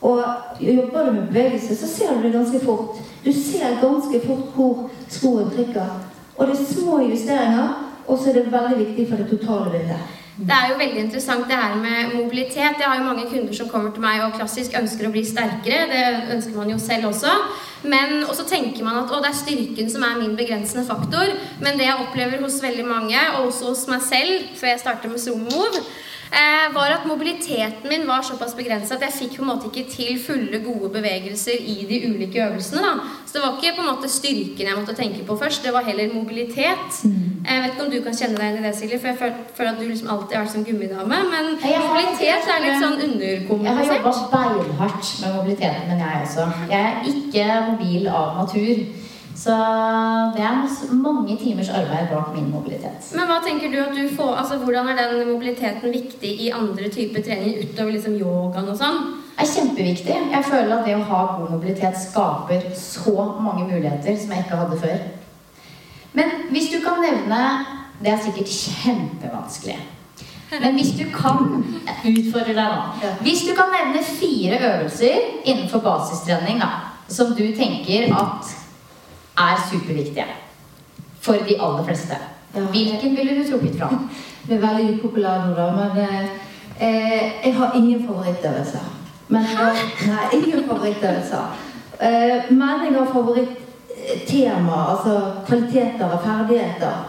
[0.00, 0.22] Og
[0.62, 3.00] jobber du med bevegelse, så ser du det ganske fort.
[3.24, 5.90] Du ser ganske fort hvor skoen trykker.
[6.36, 7.74] Og det er små justeringer,
[8.06, 10.17] og så er det veldig viktig for det totale bildet.
[10.38, 12.78] Det er jo veldig interessant det her med mobilitet.
[12.78, 15.88] Jeg har jo mange kunder som kommer til meg og klassisk ønsker å bli sterkere.
[15.90, 16.02] Det
[16.36, 17.32] ønsker man jo selv også.
[17.90, 21.34] Men, og så tenker man at å, det er styrken som er min begrensende faktor.
[21.58, 25.10] Men det jeg opplever hos veldig mange, og også hos meg selv før jeg startet
[25.10, 25.88] med Zoom-move, eh,
[26.74, 30.18] var at mobiliteten min var såpass begrenset at jeg fikk på en måte ikke til
[30.20, 32.82] fulle, gode bevegelser i de ulike øvelsene.
[32.82, 32.92] da.
[33.26, 35.84] Så det var ikke på en måte styrken jeg måtte tenke på først, det var
[35.88, 37.00] heller mobilitet.
[37.48, 39.34] Jeg vet ikke om du kan kjenne deg inn i det, Silje, for jeg føler,
[39.56, 41.18] føler at du liksom alltid har vært som gummidame.
[41.32, 46.48] Men Jeg mobilitet er litt sånn Jeg har jobba beinhardt med mobiliteten, men jeg også.
[46.70, 49.07] Jeg er ikke mobil av natur.
[49.38, 49.54] Så
[50.34, 53.06] det er mange timers arbeid bak min mobilitet.
[53.14, 56.90] Men hva tenker du at du får, altså hvordan er den mobiliteten viktig i andre
[56.90, 58.98] typer trening utover liksom yogaen og sånn?
[59.36, 60.16] Det er kjempeviktig.
[60.32, 64.60] Jeg føler at det å ha god mobilitet skaper så mange muligheter som jeg ikke
[64.64, 65.06] hadde før.
[66.18, 67.42] Men hvis du kan nevne
[67.98, 69.74] Det er sikkert kjempevanskelig.
[70.52, 71.64] Men hvis du kan
[72.06, 73.10] Utfordre deg nå.
[73.26, 76.68] Hvis du kan nevne fire øvelser innenfor basistrening da,
[77.10, 78.54] som du tenker at
[79.46, 80.26] er superviktige
[81.20, 82.16] for de aller fleste,
[82.52, 84.10] hvilken ville du trukket fram?
[84.48, 86.28] Det er veldig upopulær nå, da, men eh,
[86.80, 88.86] eh, jeg har ingen favorittøvelser.
[89.28, 91.58] Men jeg nei, ingen favorittøvelser.
[92.00, 97.04] Eh, men jeg har favorittema, altså kvaliteter og ferdigheter,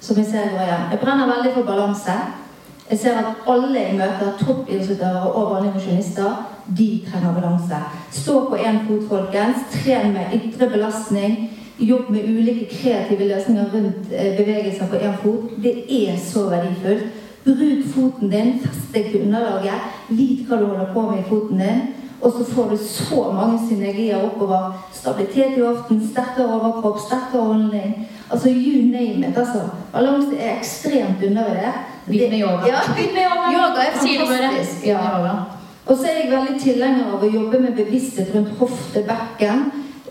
[0.00, 0.86] som jeg ser går igjen.
[0.92, 2.16] Jeg brenner veldig for balanse.
[2.90, 6.46] Jeg ser at alle jeg møter, toppidrettsutøvere og vanlige mosjonister,
[6.78, 7.82] de trenger balanse.
[8.12, 9.66] Stå på én fot, folkens.
[9.72, 11.50] Tren med ytre belastning.
[11.78, 15.50] Jobb med ulike kreative løsninger rundt eh, bevegelser på én fot.
[15.62, 17.06] Det er så verdifullt.
[17.44, 19.90] Bruk foten din, fest deg til underlaget.
[20.08, 21.82] Vit hva du holder på med i foten din.
[22.24, 24.86] Og så får du så mange synergier oppover.
[24.92, 28.08] Stabilitet i hoften, sterkere overkropp, sterkere holdning.
[28.30, 29.36] Altså you name it.
[29.38, 29.68] altså.
[29.92, 31.74] Balanse er ekstremt det.
[32.06, 32.66] Begynn med yoga.
[32.66, 33.52] Ja, med yoga.
[33.52, 34.86] Yoga er fantastisk.
[34.86, 34.98] Ja.
[35.86, 39.66] Og så er jeg veldig tilhenger av å jobbe med bevissthet rundt hofte, bekken.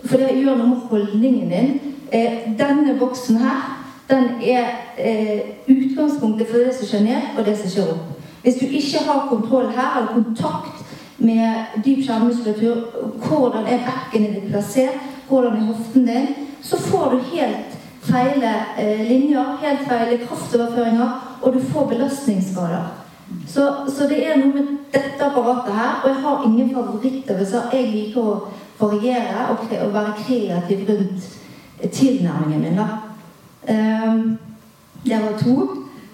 [0.06, 1.96] For det gjør noe med holdningen din.
[2.14, 3.62] Eh, denne boksen her,
[4.10, 4.66] den er
[4.98, 8.10] eh, utgangspunktet for det som skjer ned, og det som skjer opp.
[8.44, 10.84] Hvis du ikke har kontroll her, eller kontakt
[11.18, 12.82] med dyp skjermmuskulatur,
[13.28, 15.00] hvordan er bekkenet ditt plassert,
[15.30, 16.28] hvordan er hoften din,
[16.62, 22.92] så får du helt feile eh, linjer, helt feile kraftoverføringer, og du får belastningsskader.
[23.48, 27.72] Så, så det er noe med dette apparatet her, og jeg har ingen favorittøvelser.
[27.74, 28.36] Jeg liker å
[28.84, 31.30] variere og, og være kreativ rundt
[31.92, 32.80] tilnærmingen min.
[32.80, 32.88] da.
[33.74, 34.38] Um,
[35.06, 35.62] det var to.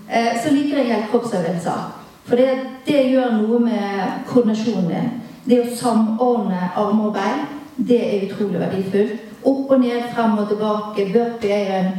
[0.10, 1.96] Uh, så liker jeg kroppsøvelser.
[2.26, 2.50] For det,
[2.86, 5.10] det gjør noe med koordinasjonen din.
[5.50, 7.48] Det å samordne armer og bein,
[7.88, 9.26] det er utrolig verdifullt.
[9.50, 11.08] Opp og ned, frem og tilbake.
[11.14, 11.92] Burpee er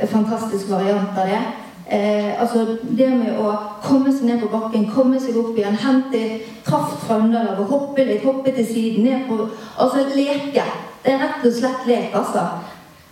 [0.00, 1.42] en fantastisk variant av det.
[1.86, 3.50] Eh, altså det med å
[3.84, 6.22] komme seg ned på bakken, komme seg opp igjen, hente
[6.64, 10.64] kraft fra underlaget, hoppe litt, hoppe til siden, ned på Altså leke.
[11.04, 12.46] Det er rett og slett lek, altså.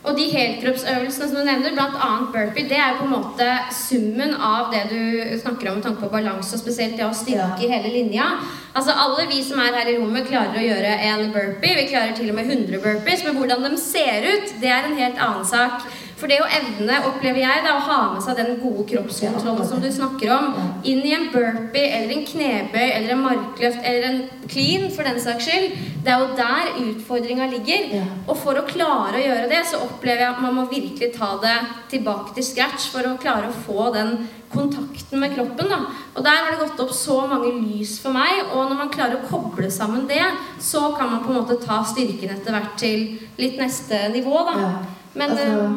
[0.02, 2.08] Og de helkroppsøvelsene som du nevner, bl.a.
[2.32, 5.02] burpee, det er jo på en måte summen av det du
[5.38, 8.24] snakker om med tanke på balanse, og spesielt det å styrke hele linja.
[8.72, 11.76] Altså Alle vi som er her i rommet, klarer å gjøre en burpee.
[11.78, 14.98] Vi klarer til og med 100 burpees, men hvordan de ser ut, det er en
[14.98, 15.86] helt annen sak.
[16.22, 19.80] For det å evne, opplever jeg, da, å ha med seg den gode kroppskontrollen som
[19.82, 20.52] du snakker om,
[20.86, 25.18] inn i en burpee eller en knebøy eller en markløft eller en clean, for den
[25.24, 25.74] saks skyld,
[26.06, 27.88] det er jo der utfordringa ligger.
[28.28, 31.32] Og for å klare å gjøre det, så opplever jeg at man må virkelig ta
[31.42, 31.58] det
[31.96, 34.14] tilbake til scratch for å klare å få den
[34.54, 35.74] kontakten med kroppen.
[35.74, 35.82] da.
[36.14, 39.18] Og der har det gått opp så mange lys for meg, og når man klarer
[39.18, 40.22] å koble sammen det,
[40.62, 43.06] så kan man på en måte ta styrken etter hvert til
[43.42, 44.74] litt neste nivå, da.
[45.14, 45.70] Men altså, eh,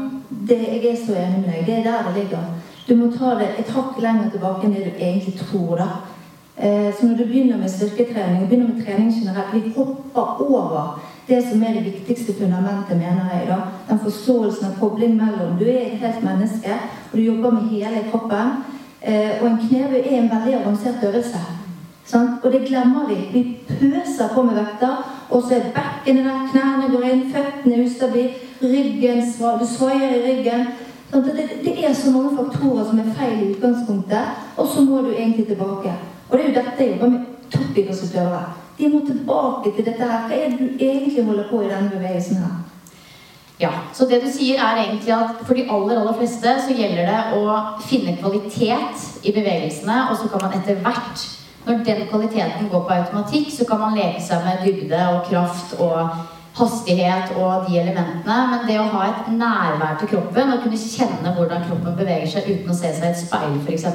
[0.49, 1.65] det, jeg er så enig med deg.
[1.65, 2.43] Det er der det ligger.
[2.87, 5.77] Du må ta det et hakk lenger tilbake enn det du egentlig tror.
[5.81, 5.89] da.
[6.57, 11.01] Eh, så når du begynner med styrketrening og begynner med trening generelt, vi hopper over
[11.27, 13.47] det som er det viktigste fundamentet, mener jeg.
[13.47, 13.57] da.
[13.89, 16.79] Den forståelsen av kobling mellom Du er et helt menneske,
[17.11, 18.63] og du jobber med hele kroppen.
[19.01, 21.41] Eh, og en knebøy er en veldig avansert øvelse.
[22.05, 22.43] Sant?
[22.43, 23.15] Og det glemmer vi.
[23.33, 24.95] Vi pøser på med vekter,
[25.29, 28.29] og så er bekkenet der, knærne går inn, føttene er ustabile,
[28.61, 29.21] ryggen
[29.59, 30.67] Du svaier i ryggen.
[31.11, 31.25] Sant?
[31.25, 35.13] Det, det er så mange faktorer som er feil i utgangspunktet, og så må du
[35.13, 35.93] egentlig tilbake.
[36.29, 38.45] Og det er jo dette jeg jobber med toppidrettsutøvere.
[38.77, 40.27] De må tilbake til dette her.
[40.27, 42.55] Hva er det du egentlig holder på i denne bevegelsen her?
[43.59, 47.07] Ja, så det du sier er egentlig at for de aller, aller fleste så gjelder
[47.07, 47.53] det å
[47.87, 51.23] finne kvalitet i bevegelsene, og så kan man etter hvert,
[51.65, 55.77] når den kvaliteten går på automatikk, så kan man leke seg med dybde og kraft
[55.79, 58.37] og hastighet og de elementene.
[58.51, 62.51] Men det å ha et nærvær til kroppen og kunne kjenne hvordan kroppen beveger seg
[62.51, 63.89] uten å se seg i et speil, f.eks.,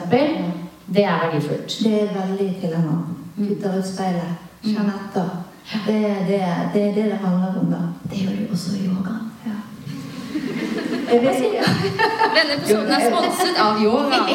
[0.91, 1.77] det er verdifullt.
[1.85, 3.03] Det er veldig av.
[3.37, 4.47] Titter ut speilet.
[4.65, 5.29] Kjenn etter.
[5.87, 6.41] Det er det,
[6.75, 7.83] det er det det handler om, da.
[8.11, 9.15] Det gjør du også i yoga.
[9.39, 9.55] Ikke.
[11.11, 14.21] Denne episoden er sponset av yoga.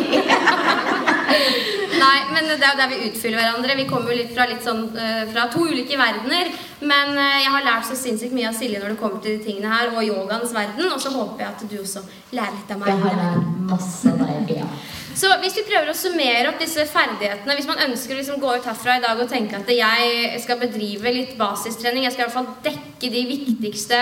[1.96, 3.78] Nei, men det er jo der vi utfyller hverandre.
[3.80, 6.52] Vi kommer jo litt fra, litt sånn, eh, fra to ulike verdener.
[6.84, 9.46] Men eh, jeg har lært så sinnssykt mye av Silje når det kommer til de
[9.48, 10.92] tingene her, og yogaens verden.
[10.92, 12.04] Og så håper jeg at du også
[12.36, 12.92] lærer litt av meg.
[12.92, 14.70] Jeg har lært masse av deg, Bea.
[15.16, 18.56] Så hvis vi prøver å summere opp disse ferdighetene Hvis man ønsker å liksom gå
[18.58, 22.28] ut herfra i dag og tenke at jeg skal bedrive litt basistrening, jeg skal i
[22.28, 24.02] hvert fall dekke de viktigste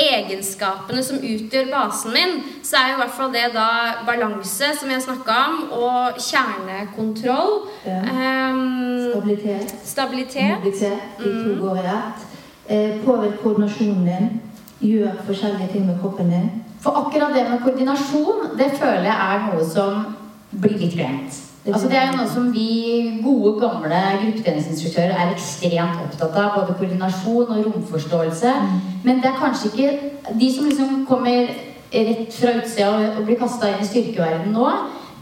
[0.00, 2.32] egenskapene som utgjør basen min,
[2.66, 3.66] så er jo i hvert fall det da
[4.06, 7.52] balanse, som har snakka om, og kjernekontroll.
[7.86, 8.00] Ja.
[8.02, 9.76] Um, Stabilitet.
[9.84, 10.56] stabilitet.
[10.56, 11.06] Mobilitet.
[11.20, 12.26] De to går i ett.
[12.66, 14.28] Eh, Påvirk koordinasjonen din.
[14.82, 16.50] Gjør forskjellige ting med kroppen din.
[16.82, 20.04] For akkurat det med koordinasjon, det føler jeg er noe som
[20.60, 21.42] blir litt glemt.
[21.64, 26.58] Altså Det er jo noe som vi gode, gamle gruppetreningsinstruktører er ekstremt opptatt av.
[26.58, 28.52] Både koordinasjon og romforståelse.
[29.04, 31.48] Men det er kanskje ikke De som liksom kommer
[31.94, 34.70] rett fra utsida og, og blir kasta inn i styrkeverdenen nå,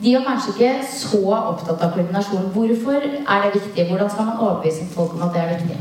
[0.03, 2.51] de er kanskje ikke så opptatt av koordinasjon.
[2.55, 3.87] Hvorfor er det viktig?
[3.91, 5.81] Hvordan skal man overbevise folk om at det er viktig?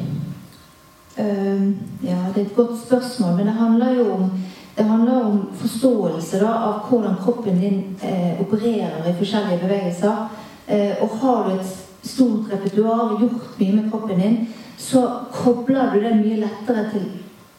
[1.21, 1.63] Uh,
[2.05, 4.27] ja, det er et godt spørsmål, men det handler jo om
[4.75, 10.27] det handler om forståelse da, av hvordan kroppen din eh, opererer i forskjellige bevegelser.
[10.67, 14.37] Eh, og har du et stort repertoar, gjort mye med kroppen din,
[14.77, 15.03] så
[15.33, 17.09] kobler du det mye lettere til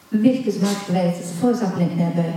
[0.09, 1.61] hvilken som helst bevegelse, f.eks.
[1.61, 2.33] en knebøy.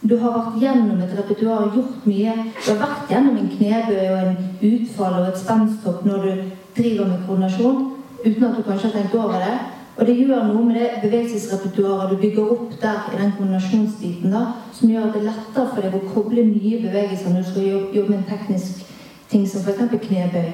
[0.00, 2.34] Du har vært gjennom et repertoar, gjort mye.
[2.64, 4.36] Du har vært gjennom en knebøy og en
[4.68, 6.44] utfall og et spensthopp når du
[6.76, 7.82] driver med koordinasjon,
[8.24, 9.56] uten at du kanskje har tenkt over det.
[9.98, 14.44] Og det gjør noe med det bevegelsesrepertoaret du bygger opp der i den kombinasjonsbiten, da,
[14.72, 17.66] som gjør at det er lettere for deg å koble nye bevegelser når du skal
[17.66, 18.84] jobbe, jobbe med en teknisk
[19.30, 19.96] ting som f.eks.
[20.06, 20.50] knebøy.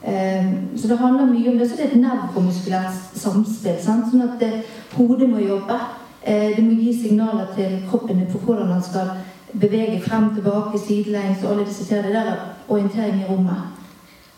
[0.00, 1.68] Um, så det handler mye om det.
[1.68, 3.76] Så det er et nevromuskulært samspill.
[3.84, 4.08] Sant?
[4.08, 4.62] Sånn at det,
[4.96, 5.76] hodet må jobbe.
[6.24, 9.12] Uh, det må gi signaler til kroppen for hvordan man skal
[9.52, 12.08] bevege frem, tilbake, sidelengs og alle disse tingene.
[12.08, 13.79] Det der orientering i rommet.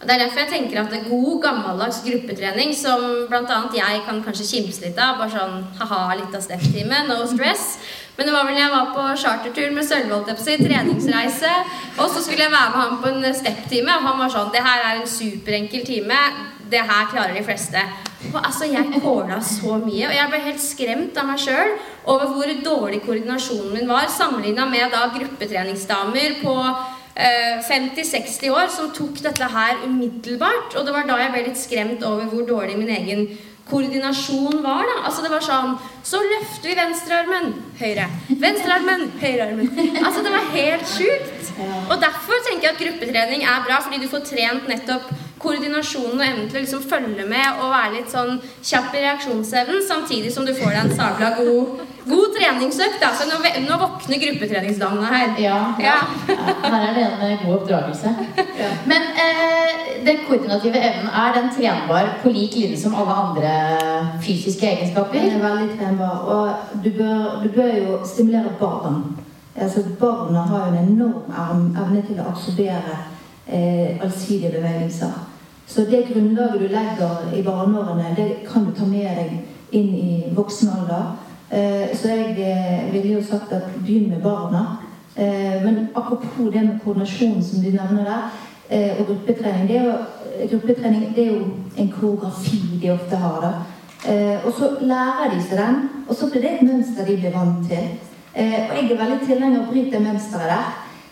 [0.03, 3.59] Og Det er derfor jeg tenker at det er god, gammeldags gruppetrening, som bl.a.
[3.71, 7.77] jeg kan kanskje kimse litt av, bare sånn ha-ha, litt av step-time, no stress.
[8.17, 11.53] Men det var vel jeg var på chartertur med Sølvholt si, treningsreise,
[11.95, 14.65] og så skulle jeg være med ham på en step-time, og han var sånn Det
[14.67, 16.19] her er en superenkel time.
[16.73, 17.85] Det her klarer de fleste.
[18.33, 21.77] Og altså, Jeg kåla så mye, og jeg ble helt skremt av meg sjøl
[22.11, 26.57] over hvor dårlig koordinasjonen min var, sammenligna med da gruppetreningsdamer på
[27.15, 30.77] 50-60 eh, år som tok dette her umiddelbart.
[30.77, 33.27] Og det var da jeg ble litt skremt over hvor dårlig min egen
[33.69, 34.85] koordinasjon var.
[34.89, 35.03] da.
[35.07, 38.09] Altså Det var sånn Så løfter vi venstrearmen, høyre.
[38.29, 39.69] Venstrearmen, høyrearmen.
[40.05, 41.53] Altså Det var helt sjukt.
[41.63, 46.27] Og derfor tenker jeg at gruppetrening er bra, fordi du får trent nettopp koordinasjonen og
[46.27, 50.47] evnen til å liksom følge med og være litt sånn kjapp i reaksjonsevnen, samtidig som
[50.47, 53.05] du får deg en sabla god, god treningsøkt.
[53.19, 53.39] Så nå,
[53.69, 55.35] nå, våkner gruppetreningsdamene her.
[55.39, 55.97] Ja, ja.
[56.29, 58.15] ja, her er det en god oppdragelse.
[58.59, 58.71] Ja.
[58.87, 63.53] Men eh, den koordinative evnen, er den trenbar på lik linje som alle andre
[64.23, 65.19] fysiske egenskaper?
[65.19, 66.17] Den er veldig trenbar.
[66.35, 69.03] Og du bør, du bør jo stimulere barn.
[69.57, 72.97] Altså, barna har jo en enorm evne til å absorbere
[73.47, 75.13] eh, allsidige bevegelser.
[75.67, 79.37] Så det grunnlaget du legger i barneårene, det kan du ta med deg
[79.73, 81.13] inn i voksen alder.
[81.53, 84.79] Eh, så jeg eh, ville jo sagt at begynn med barna.
[85.17, 88.31] Eh, men apropos det med koordinasjon som du nevner der,
[88.73, 89.93] og gruppetrening det er, jo,
[90.51, 91.45] gruppetrening det er jo
[91.79, 93.41] en koreografi de ofte har.
[93.41, 93.53] da.
[94.47, 95.77] og så lærer de seg den,
[96.09, 97.85] og så blir det et mønster de blir vant til.
[98.71, 100.49] og jeg er veldig tilhenger av å bryte mønsteret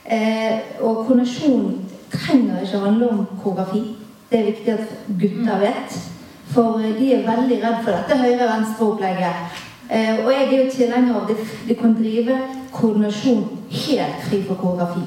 [0.07, 0.61] der.
[0.81, 3.83] og koordinasjon trenger ikke handle om koreografi.
[4.31, 4.89] Det er viktig at
[5.21, 5.99] gutter vet.
[6.47, 9.69] For de er veldig redd for dette høyre-venstre-opplegget.
[9.93, 11.37] Eh, og jeg er jo tilhenger av at
[11.69, 12.37] du kan drive
[12.73, 15.01] koordinasjon helt fri for koreografi.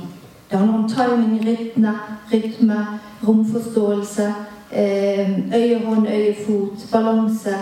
[0.52, 1.94] Det handler om timing, rytme,
[2.34, 2.80] rytme
[3.28, 4.34] romforståelse,
[4.76, 7.56] øyehånd, øye-hånd, øye-fot, balanse.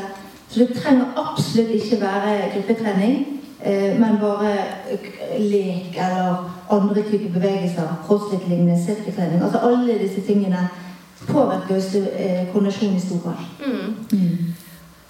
[0.49, 3.27] Så det trenger absolutt ikke være gruppetrening,
[3.65, 4.55] eh, men bare
[5.39, 8.01] lek eller andre typer bevegelser.
[8.07, 9.43] Crossfit-lignende, sirkeltrening.
[9.43, 10.69] Altså alle disse tingene
[11.27, 13.45] påvirker koordinasjonen koordinasjon i stor grad.
[13.67, 14.53] Mm.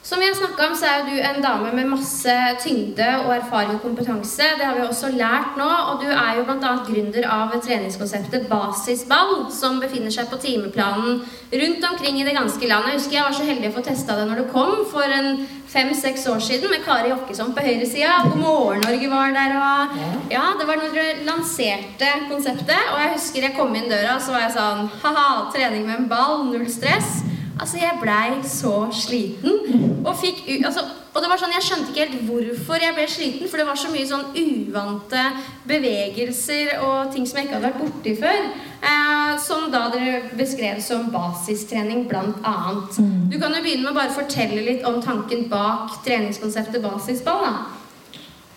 [0.03, 2.33] Som vi har snakka om, så er du en dame med masse
[2.63, 4.47] tyngde og erfaring og kompetanse.
[4.57, 5.67] Det har vi også lært nå.
[5.91, 6.71] Og du er jo bl.a.
[6.87, 11.21] gründer av treningskonseptet Basisball, som befinner seg på timeplanen
[11.53, 12.89] rundt omkring i det ganske land.
[12.89, 15.45] Jeg husker jeg var så heldig å få testa det når du kom for en
[15.69, 18.23] fem-seks år siden med Kari Jokkesson på høyresida.
[18.25, 19.57] God morgen, Norge var der.
[19.61, 22.89] Og ja, det var når dere lanserte konseptet.
[22.95, 26.09] Og jeg husker jeg kom inn døra, så var jeg sånn Ha-ha, trening med en
[26.09, 27.21] ball, null stress.
[27.59, 29.59] Altså, jeg blei så sliten.
[30.05, 30.83] Og, fikk, altså,
[31.13, 33.79] og det var sånn, jeg skjønte ikke helt hvorfor jeg ble sliten, for det var
[33.79, 35.25] så mye sånn uvante
[35.69, 38.47] bevegelser og ting som jeg ikke hadde vært borti før.
[38.81, 42.97] Eh, som da dere beskrev som basistrening, blant annet.
[42.97, 43.27] Mm.
[43.29, 47.45] Du kan jo begynne med å bare fortelle litt om tanken bak treningskonseptet basisball.
[47.45, 47.53] da.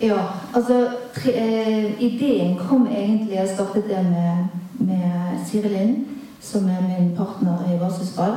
[0.00, 0.22] Ja,
[0.52, 6.06] altså tre, eh, Ideen kom egentlig Jeg startet det med, med Siri Lind,
[6.40, 8.34] som er min partner i Basisball.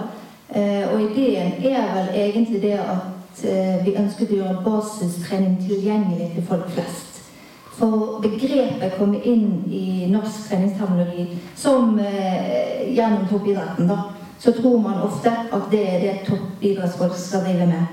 [0.50, 6.32] Eh, og ideen er vel egentlig det at eh, vi ønsket å gjøre basistrening tilgjengelig
[6.36, 7.18] til folk flest.
[7.78, 13.88] For begrepet kommer inn i norsk treningsterminologi som eh, gjennom toppidretten.
[13.88, 13.98] da,
[14.40, 17.86] Så tror man ofte at det er det toppidrettsfolk skal drive med.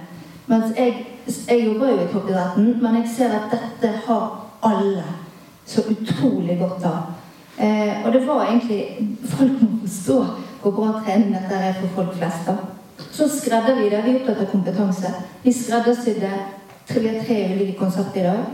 [0.46, 1.06] Mens jeg,
[1.48, 4.24] jeg jobber jo i toppidretten, men jeg ser at dette har
[4.62, 5.04] alle
[5.66, 7.12] så utrolig godt av.
[7.58, 10.18] Eh, og det var egentlig Folk må forstå
[10.64, 12.46] hvor bra trening dette er for folk flest.
[12.46, 12.56] da.
[13.12, 14.04] Så skredder vi det.
[14.04, 15.14] Vi er opptatt av kompetanse.
[15.42, 16.30] Vi skreddersydde
[16.88, 18.44] tre, tre ulike konsepter i dag.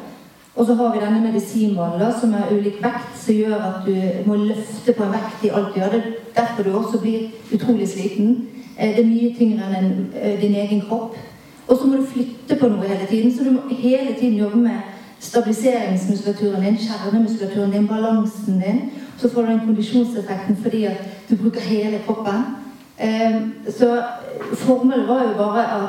[0.57, 3.95] Og så har vi denne medisinballen som er ulik vekt, som gjør at du
[4.27, 5.95] må løfte på en vekt i alt du gjør.
[5.95, 8.49] Det er derfor du også blir utrolig sliten.
[8.79, 11.15] Eh, det er mye tyngre enn eh, din egen kropp.
[11.69, 14.59] Og så må du flytte på noe hele tiden, så du må hele tiden jobbe
[14.59, 14.81] med
[15.21, 18.81] stabiliseringsmuskulaturen din, kjernemuskulaturen din, balansen din.
[19.21, 20.97] Så får du den kondisjonseffekten fordi at
[21.31, 22.45] du bruker hele kroppen.
[22.99, 24.03] Ehm, så
[24.55, 25.89] formålet var jo bare å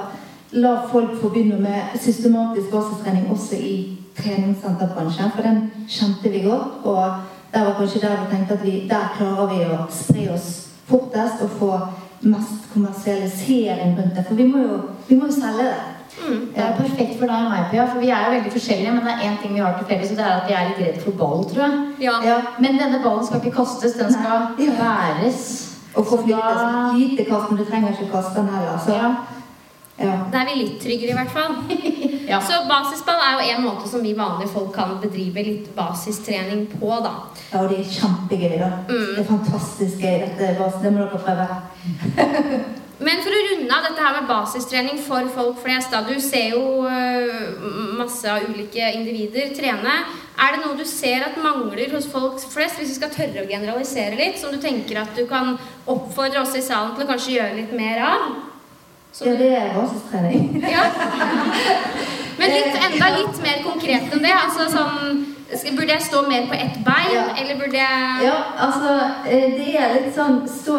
[0.51, 3.75] la folk få begynne med systematisk basistrening også i
[4.17, 6.83] treningssenterbransjen, for den kjente vi godt.
[6.83, 7.13] Og
[7.53, 10.49] der var kanskje der vi tenkte at vi, der klarer vi å spre oss
[10.91, 11.71] fortest og få
[12.21, 14.25] mest kommersialisering rundt det.
[14.27, 14.77] For vi må jo,
[15.07, 16.00] vi må jo selge det.
[16.21, 18.93] Det er perfekt for deg og meg, Pia, for vi er jo veldig forskjellige.
[18.95, 20.69] Men det er én ting vi har til felles, og det er at vi er
[20.69, 21.81] litt redd for ball, tror jeg.
[22.07, 22.15] Ja.
[22.27, 22.37] Ja.
[22.59, 24.69] Men denne ballen skal ikke kastes, den skal Nei.
[24.79, 25.43] væres.
[25.95, 26.93] Og flytte da-.
[26.95, 28.79] Lite kast, men du trenger ikke kaste den heller.
[28.85, 29.11] Så, Ja.
[30.05, 30.13] ja.
[30.33, 31.57] Da er vi litt tryggere, i hvert fall.
[32.31, 32.37] Ja.
[32.39, 36.91] Så basisball er jo en måte som vi vanlige folk kan bedrive litt basistrening på,
[37.03, 37.11] da.
[37.51, 38.69] ja, og det er kjempegøy, da.
[38.87, 40.21] Det er fantastisk gøy.
[40.23, 41.47] Dette er det må dere prøve.
[43.01, 46.03] Men for å runde av dette her med basistrening for folk flest, da.
[46.05, 47.63] Du ser jo øh,
[47.97, 49.95] masse av ulike individer trene.
[50.37, 53.49] Er det noe du ser at mangler hos folk flest, hvis vi skal tørre å
[53.49, 55.55] generalisere litt, som du tenker at du kan
[55.89, 58.29] oppfordre oss i salen til å kanskje gjøre litt mer av?
[59.11, 60.61] Som Ja, det er basistrening.
[60.61, 60.85] Ja.
[62.39, 64.37] Men litt, enda litt mer konkret enn det.
[64.37, 65.25] Altså sånn
[65.77, 67.23] Burde jeg stå mer på ett bein, Ja.
[67.41, 68.33] eller burde jeg Ja,
[68.65, 68.91] altså,
[69.27, 70.77] eh, det er litt sånn stå,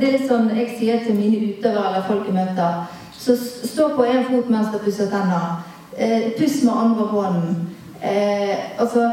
[0.00, 2.86] Det er litt sånn jeg sier til mine utøvere eller folk jeg møter.
[3.18, 5.62] Så stå på én fot mens du pusser tenner.
[5.98, 7.66] Eh, puss med andre hånden.
[8.02, 9.10] Eh, altså,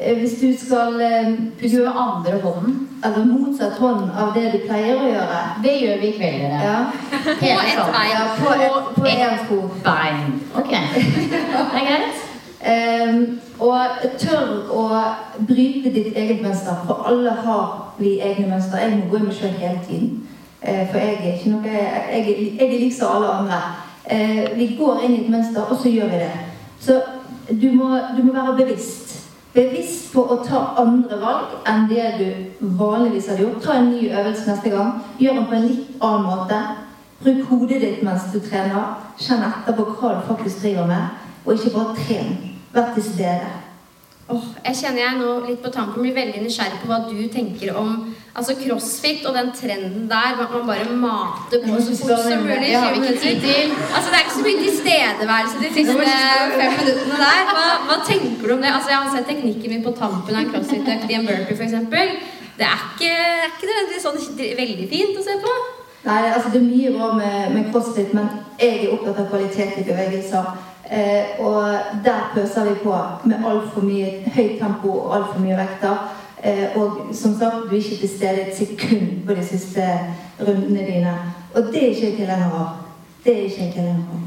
[0.00, 2.82] eh, hvis du skal eh, Puss med andre hånden.
[3.04, 5.40] Eller motsatt hånd av det du pleier å gjøre.
[5.62, 6.60] Det gjør vi i kveld, dere.
[6.62, 6.84] Ja,
[7.22, 8.10] På ett bein.
[8.10, 9.82] ja på ett- på et fot.
[9.84, 10.40] Bein.
[10.56, 10.70] Ok.
[10.70, 12.22] Det er greit.
[12.66, 14.86] Ehm, og tør å
[15.46, 18.80] bryte ditt eget mønster, for alle har vi egne mønster.
[18.82, 20.22] Jeg må gå i meg sjøl hele tiden.
[20.62, 23.60] Eh, for jeg er ikke noe Jeg, jeg, er lik som alle andre.
[24.10, 26.32] Eh, vi går inn i et mønster, og så gjør vi det.
[26.80, 27.00] Så
[27.50, 29.14] du må, du må være bevisst.
[29.54, 33.62] Bevisst på å ta andre valg enn det du vanligvis hadde gjort.
[33.62, 34.90] Ta en ny øvelse neste gang.
[35.18, 36.58] Gjør den på en litt annen måte.
[37.22, 38.98] Bruk hodet ditt mens du trener.
[39.22, 41.24] Kjenn etter på hva du faktisk driver med.
[41.46, 42.55] Og ikke bare tren.
[42.76, 43.54] Vær til stede.
[44.26, 47.76] Åh, jeg kjenner jeg nå litt på tampen blir veldig nysgjerrig på hva du tenker
[47.78, 47.92] om
[48.36, 52.66] altså crossfit og den trenden der at man bare mater på så fort som mulig.
[52.66, 53.70] Det har vi 20 ikke tid til.
[53.94, 56.10] Altså Det er ikke så mye tilstedeværelse de siste
[56.58, 57.40] fem minuttene der.
[57.52, 58.74] Hva, hva tenker du om det?
[58.74, 61.80] Altså Jeg har sett teknikken min på tampen av en crossfit-økt i en burpee f.eks.
[62.58, 64.22] Det er ikke, er ikke nødvendigvis sånn
[64.62, 65.58] veldig fint å se på.
[66.06, 69.78] Nei, altså Det er mye bra med, med crossfit, men jeg er opptatt av kvalitet
[69.80, 70.56] i bevegelser.
[70.90, 75.96] Eh, og der pøser vi på med altfor mye høyt tempo og altfor mye vekter.
[76.44, 79.82] Eh, og som sagt, du er ikke til stede et sekund på de siste
[80.40, 81.14] rundene dine.
[81.54, 82.68] Og det er ikke jeg tilhenger av.
[83.24, 84.26] Det er ikke jeg tilhenger av.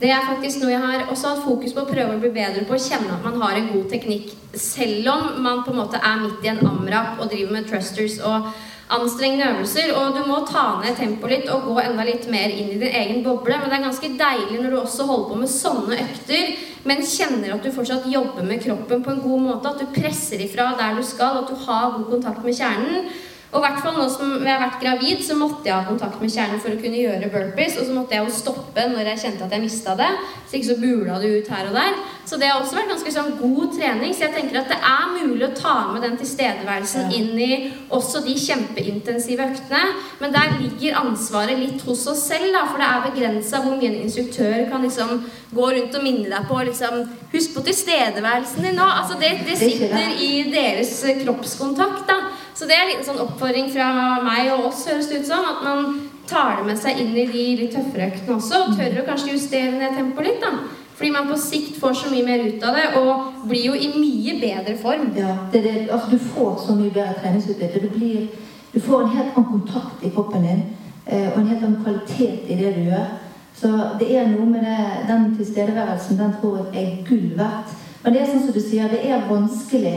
[0.00, 2.64] Det er faktisk noe jeg har også hatt fokus på å prøve å bli bedre
[2.64, 2.76] på.
[2.76, 6.22] Å kjenne at man har en god teknikk, selv om man på en måte er
[6.22, 8.48] midt i en amrap og driver med thrusters og
[8.96, 9.92] anstrengende øvelser.
[9.96, 12.98] Og du må ta ned tempoet litt og gå enda litt mer inn i din
[13.02, 13.56] egen boble.
[13.56, 16.52] Men det er ganske deilig når du også holder på med sånne økter,
[16.88, 19.72] men kjenner at du fortsatt jobber med kroppen på en god måte.
[19.72, 23.10] At du presser ifra der du skal, at du har god kontakt med kjernen.
[23.50, 26.20] Og i hvert fall nå som jeg har vært gravid, så måtte jeg ha kontakt
[26.22, 27.80] med kjernen for å kunne gjøre burpees.
[27.80, 30.10] Og så måtte jeg jo stoppe når jeg kjente at jeg mista det.
[30.46, 31.96] Så ikke så bula det ut her og der.
[32.30, 34.14] Så det har også vært ganske sånn god trening.
[34.14, 37.50] Så jeg tenker at det er mulig å ta med den tilstedeværelsen inn i
[37.90, 39.82] også de kjempeintensive øktene.
[40.22, 42.62] Men der ligger ansvaret litt hos oss selv, da.
[42.70, 46.46] For det er begrensa hvor mye en instruktør kan liksom gå rundt og minne deg
[46.46, 48.86] på liksom Husk på tilstedeværelsen din nå.
[48.86, 52.29] Altså det, det sitter i deres kroppskontakt, da.
[52.60, 53.86] Så det er en liten sånn oppfordring fra
[54.20, 55.46] meg og oss, høres det ut som.
[55.48, 55.86] At man
[56.28, 58.58] tar det med seg inn i de litt tøffere øktene også.
[58.66, 60.50] Og tør å kanskje justere ned tempoet litt, da.
[60.98, 63.88] Fordi man på sikt får så mye mer ut av det, og blir jo i
[63.94, 65.08] mye bedre form.
[65.16, 67.80] Ja, det, det, altså, du får så mye bedre treningsutbytte.
[67.80, 68.44] Du,
[68.74, 70.62] du får en helt annen kontakt i kroppen din,
[71.06, 73.08] eh, og en helt annen kvalitet i det du gjør.
[73.56, 77.72] Så det er noe med det, den tilstedeværelsen, den tror jeg er gull verdt.
[78.04, 79.96] Men det er sånn som du sier, det er vanskelig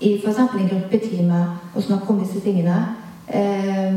[0.00, 0.38] i f.eks.
[0.38, 2.76] en gruppetime og snakke om disse tingene.
[3.28, 3.94] Eh,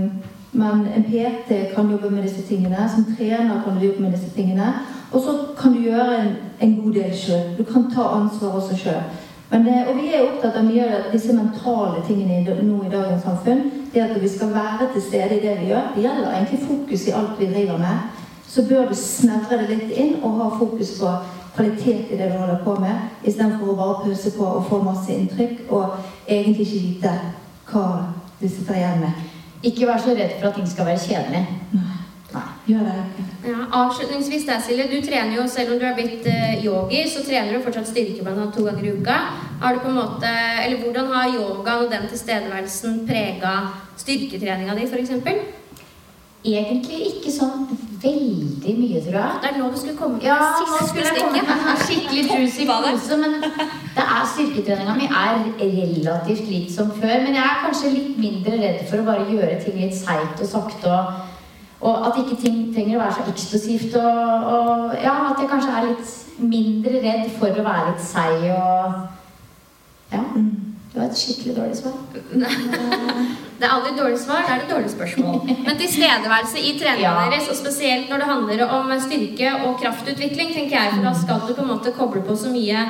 [0.51, 2.89] men en PT kan jobbe med disse tingene.
[2.95, 4.73] Som trener kan du jobbe med disse tingene.
[5.11, 7.55] Og så kan du gjøre en, en god del sjøl.
[7.57, 9.03] Du kan ta ansvar også sjøl.
[9.51, 13.23] Eh, og vi er opptatt av mye av disse mentale tingene i, nå i dagens
[13.23, 13.69] samfunn.
[13.93, 15.91] Det at vi skal være til stede i det vi gjør.
[15.95, 18.11] Det gjelder egentlig fokus i alt vi driver med.
[18.47, 21.11] Så bør du snevre det litt inn og ha fokus på
[21.55, 25.13] kvalitet i det du holder på med, istedenfor å bare pøse på og få masse
[25.13, 25.97] inntrykk og
[26.27, 27.13] egentlig ikke vite
[27.71, 27.85] hva
[28.41, 29.23] du sitter igjen med.
[29.65, 31.45] Ikke vær så redd for at ting skal være kjedelig.
[32.65, 33.23] Gjør det ikke.
[33.45, 34.87] Ja, avslutningsvis der, Silje.
[34.89, 38.25] Du trener jo, selv om du er blitt eh, yogi, så trener du fortsatt styrke
[38.25, 39.17] blant annet to ganger i uka.
[39.61, 40.31] Har du på en måte,
[40.65, 43.53] eller Hvordan har yogaen og den tilstedeværelsen prega
[44.01, 45.13] styrketreninga di, f.eks.?
[46.45, 47.69] Egentlig ikke sånn
[48.01, 49.37] veldig mye, tror jeg.
[49.43, 51.81] Det er nå du skulle komme til Ja, det siste skulle jeg komme med en
[51.83, 53.37] skikkelig juicy pose, men
[53.95, 57.15] det er styrketreninga mi er relativt litt som før.
[57.25, 60.51] Men jeg er kanskje litt mindre redd for å bare gjøre ting litt seigt og
[60.51, 61.23] sakte og
[61.85, 63.95] Og at ikke ting trenger å være så eksplosivt.
[63.99, 68.47] Og, og ja, at jeg kanskje er litt mindre redd for å være litt seig
[68.55, 69.03] og
[70.15, 70.23] Ja.
[70.95, 71.95] Det var et skikkelig dårlig svar.
[73.59, 75.35] Det er aldri dårlig svar, det er et dårlig spørsmål.
[75.63, 77.29] Men tilstedeværelse i treningen Ja.
[77.31, 81.39] deres, og spesielt når det handler om styrke og kraftutvikling, tenker jeg, for da skal
[81.47, 82.81] du på en måte koble på så mye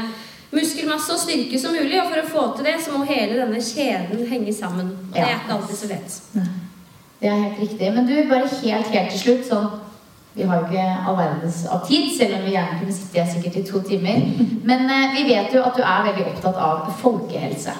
[0.55, 3.61] muskelmasse og styrke som mulig, og for å få til det, så må hele denne
[3.61, 4.89] kjeden henge sammen.
[5.09, 6.19] Og det er ikke alltid så lett.
[7.21, 7.93] Det er helt riktig.
[7.95, 9.67] Men du, bare helt, helt til slutt sånn
[10.35, 13.29] Vi har jo ikke all verdens av tid, selv om vi gjerne kunne sitte her
[13.31, 14.25] sikkert i to timer.
[14.67, 17.71] Men eh, vi vet jo at du er veldig opptatt av folkehelse.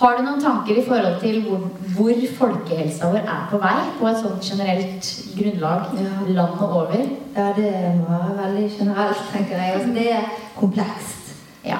[0.00, 3.74] Har du noen tanker i forhold til hvor, hvor folkehelsa vår er på vei?
[3.98, 5.90] På et sånt generelt grunnlag
[6.28, 7.02] landet over?
[7.36, 9.74] Ja, det må være veldig generelt, tenker jeg.
[9.74, 10.24] Altså, det er
[10.56, 11.34] komplekst.
[11.66, 11.76] Ja.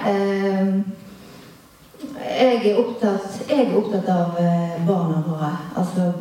[2.40, 6.12] jeg, er opptatt, jeg er opptatt av eh, barna våre, altså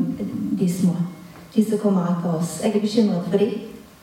[0.60, 0.96] de små.
[1.52, 2.62] De som kommer etter oss.
[2.64, 3.54] Jeg er bekymret for dem.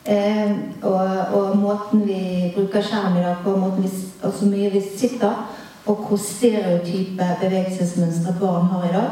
[0.07, 5.47] Ehm, og, og måten vi bruker skjerm i dag på, og så mye vi sitter,
[5.87, 9.09] og hvor stereotype bevegelsesmønstre barn har i dag.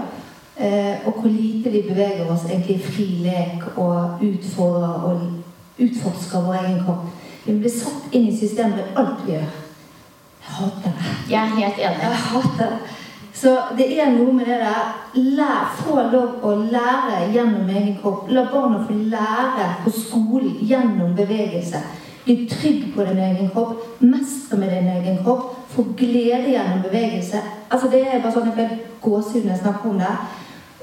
[0.57, 5.21] Eh, og hvor lite vi beveger oss egentlig i fri lek og utfordrer og
[5.79, 7.07] utforsker vår egen kropp.
[7.45, 9.49] Vi blir satt inn i systemet i alt vi gjør.
[10.45, 11.15] Jeg hater det.
[11.29, 12.05] Jeg er helt enig.
[12.05, 12.93] Jeg hater det.
[13.35, 14.93] Så det er noe med det der
[15.35, 18.29] lær, Få lov å lære gjennom egen kropp.
[18.31, 21.81] La barna få lære på skolen gjennom bevegelse.
[22.23, 23.83] Bli trygg på din egen kropp.
[23.99, 25.51] Mestre med din egen kropp.
[25.73, 27.41] Få glede gjennom bevegelse.
[27.69, 30.15] Altså Det er bare sånn jeg får gåsehud når jeg snakker om det.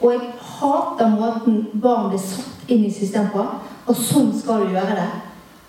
[0.03, 3.45] Og jeg hater måten barn blir satt inn i systemet på.
[3.87, 5.11] Og sånn skal du gjøre det.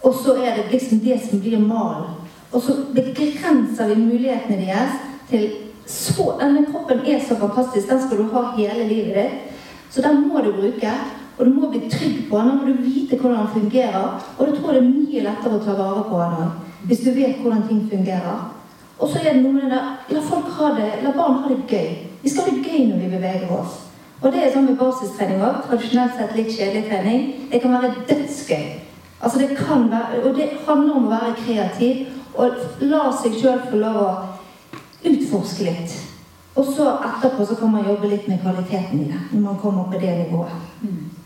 [0.03, 2.15] Og så er det liksom det som blir malen.
[2.53, 4.97] Og så begrenser vi mulighetene deres
[5.29, 5.51] til
[5.83, 7.89] så Denne kroppen er så fantastisk.
[7.89, 9.59] Den skal du ha hele livet ditt.
[9.91, 10.91] Så den må du bruke.
[11.37, 12.59] Og du må bli trygg på den.
[12.59, 14.19] du må vite hvordan den fungerer.
[14.37, 16.53] Og da tror jeg det er mye lettere å ta vare på den.
[16.87, 18.45] Hvis du vet hvordan ting fungerer.
[18.99, 21.49] Og så er det noe med det der La folk ha det, la barn ha
[21.49, 21.89] det gøy.
[22.23, 23.79] Vi skal ha det gøy når vi beveger oss.
[24.21, 25.65] Og det er sånn med basistrening òg.
[25.67, 27.25] Tradisjonelt sett litt kjedelig trening.
[27.51, 28.67] Det kan være dødsgøy.
[29.23, 32.49] Altså det kan være, Og det handler om å være kreativ og
[32.81, 34.09] la seg sjøl få lov å
[35.05, 35.93] utforske litt.
[36.55, 39.21] Og så etterpå så kan man jobbe litt med kvaliteten i det.
[39.31, 40.51] Når man kommer på det nivået.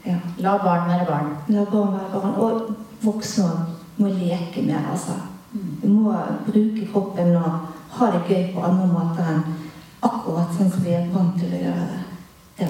[0.07, 0.19] Ja.
[0.43, 1.33] La barn være barn.
[1.51, 2.35] La barn være barn.
[2.35, 3.49] Og voksne
[3.97, 5.17] må leke mer, altså.
[5.81, 6.13] Vi må
[6.47, 9.45] bruke kroppen og ha det gøy på andre måter enn
[10.05, 12.03] akkurat sånn som vi er vant til å gjøre det.
[12.57, 12.67] Det.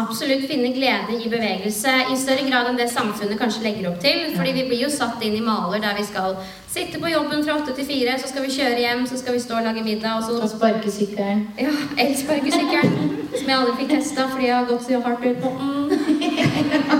[0.00, 4.22] Absolutt finne glede i bevegelse i større grad enn det samfunnet kanskje legger opp til.
[4.36, 6.36] Fordi vi blir jo satt inn i maler der vi skal
[6.70, 9.42] sitte på jobben fra åtte til fire, så skal vi kjøre hjem, så skal vi
[9.42, 11.48] stå og lage middag, og så Og sparkesykkelen.
[11.58, 11.74] Ja,
[12.06, 13.18] elsparkesykkelen.
[13.34, 16.98] Som jeg aldri fikk testa fordi jeg har gått så hardt ut på den.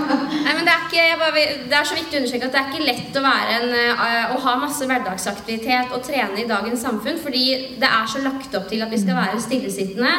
[0.91, 3.23] ikke, vil- det er så viktig å understreke at det er ikke lett å,
[3.55, 8.19] en, eh, å ha masse hverdagsaktivitet og trene i dagens samfunn, fordi det er så
[8.21, 10.13] lagt opp til at vi skal være stillesittende.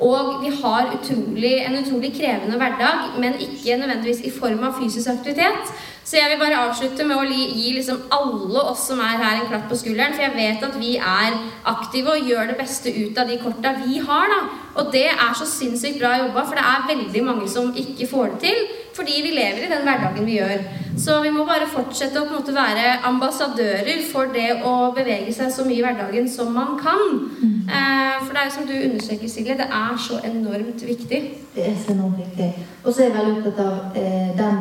[0.00, 5.08] Og vi har utrolig, en utrolig krevende hverdag, men ikke nødvendigvis i form av fysisk
[5.10, 5.72] aktivitet.
[6.04, 9.48] Så jeg vil bare avslutte med å gi liksom alle oss som er her, en
[9.50, 10.14] klapp på skulderen.
[10.14, 11.34] For jeg vet at vi er
[11.66, 14.28] aktive og gjør det beste ut av de korta vi har.
[14.32, 14.38] da.
[14.78, 18.38] Og det er så sinnssykt bra jobba, for det er veldig mange som ikke får
[18.38, 18.66] det til.
[18.98, 20.62] Fordi vi lever i den hverdagen vi gjør.
[20.98, 25.30] Så vi må bare fortsette å på en måte være ambassadører for det å bevege
[25.36, 27.04] seg så mye i hverdagen som man kan.
[27.68, 31.20] Eh, for det er jo som du understreker, Silje, det er så enormt viktig.
[31.54, 32.50] Det er så enormt viktig.
[32.82, 34.58] Og så er jeg veldig opptatt av eh, den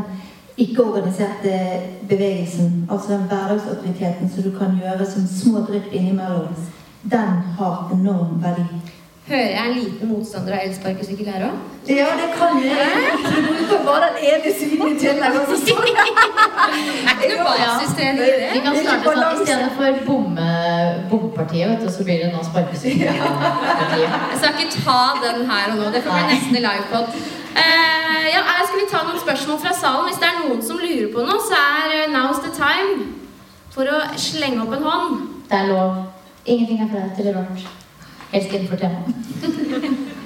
[0.58, 1.56] ikke-organiserte
[2.10, 2.86] bevegelsen.
[2.92, 6.54] Altså den hverdagsaktiviteten som du kan gjøre som små drypp innimellom.
[7.02, 8.68] Den har enorm verdi.
[9.28, 11.56] Hører jeg en liten motstander av elsparkesykkel her òg?
[11.92, 13.18] Ja, det kan jeg.
[13.68, 15.36] Du var den ene siden i tillegg.
[15.42, 15.96] og så står det-
[17.08, 18.52] Er ikke noe basistrening i det?
[18.54, 20.48] Vi kan starte sånn i stedet for bomme,
[21.10, 24.16] bompartiet, vet du, så blir det nå sparkesykkelpartiet.
[24.32, 25.92] Jeg skal ikke ta den her og nå.
[25.92, 27.08] Det får bli nesten i livepod.
[27.58, 30.06] Eh, ja, skal vi ta noen spørsmål fra salen?
[30.08, 33.12] Hvis det er noen som lurer på noe, så er eh, now's the time
[33.76, 35.20] for å slenge opp en hånd.
[35.50, 36.06] Det er lov.
[36.46, 37.68] Ingenting er flaut eller rart.
[38.32, 39.16] Helst innenfor temaet.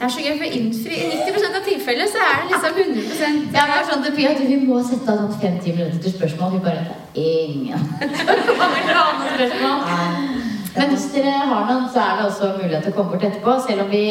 [0.00, 3.56] Det er så gøy, for innfri, i 90% av tilfellet så er det liksom 100
[3.56, 6.14] Ja, det er sånn til Pia at Vi må sette av sånn 50 minutter til
[6.14, 6.54] spørsmål.
[6.54, 7.84] Vi bare Ingen.
[8.00, 10.39] Kommer det noen spørsmål.
[10.76, 13.56] Men hvis dere har noen, så er det også mulighet til å komme bort etterpå.
[13.64, 14.04] Selv om vi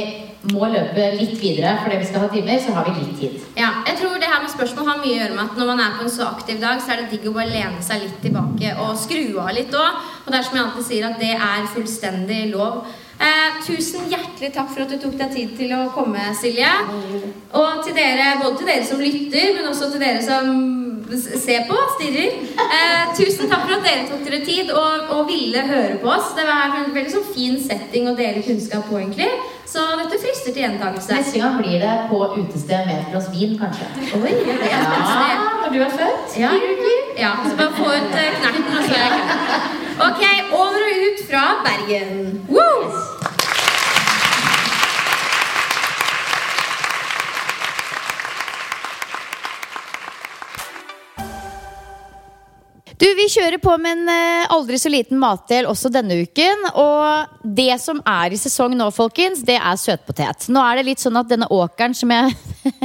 [0.53, 3.41] må løpe litt videre fordi vi skal ha timer, så har vi litt tid.
[3.59, 5.83] Ja, jeg tror det her med spørsmål har mye å gjøre med at når man
[5.83, 8.21] er på en så aktiv dag, så er det digg å bare lene seg litt
[8.23, 9.99] tilbake og skru av litt òg.
[10.23, 12.81] Og det er som jeg alltid sier, at det er fullstendig lov.
[13.19, 16.71] Eh, tusen hjertelig takk for at du tok deg tid til å komme, Silje.
[17.51, 20.78] Og til dere, både til dere som lytter, men også til dere som
[21.17, 22.35] s- ser på, stirrer.
[22.59, 26.33] Eh, tusen takk for at dere tok dere tid og, og ville høre på oss.
[26.37, 29.29] Det var en veldig sånn fin setting å dele kunnskap på, egentlig.
[29.69, 31.13] Så dette frister til gjentakelse.
[31.13, 33.85] Neste gang blir det på utested med et glass vin, kanskje.
[34.17, 36.39] Oi, det er Ja, når du er født.
[36.41, 36.51] Ja,
[37.19, 39.69] ja så bare få ut eh, knerten, og så er jeg klar.
[40.09, 40.21] Ok,
[40.55, 42.45] over og ut fra Bergen.
[42.49, 43.18] Woo!
[52.99, 56.65] Du, Vi kjører på med en eh, aldri så liten matdel også denne uken.
[56.81, 60.49] Og det som er i sesong nå, folkens, det er søtpotet.
[60.51, 62.33] Nå er det litt sånn at denne åkeren som jeg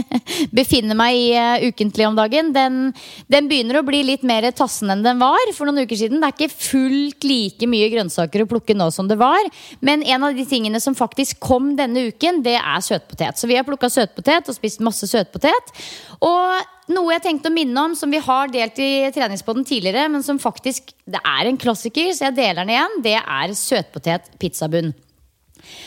[0.59, 2.93] befinner meg i eh, ukentlig om dagen, den,
[3.27, 6.23] den begynner å bli litt mer tassen enn den var for noen uker siden.
[6.23, 9.51] Det er ikke fullt like mye grønnsaker å plukke nå som det var.
[9.83, 13.35] Men en av de tingene som faktisk kom denne uken, det er søtpotet.
[13.35, 15.75] Så vi har plukka søtpotet og spist masse søtpotet.
[16.23, 20.25] Og noe jeg tenkte å minne om, som vi har delt i treningspodden tidligere, men
[20.27, 24.93] som faktisk det er en klassiker, så jeg deler den igjen, det er søtpotet pizzabunn.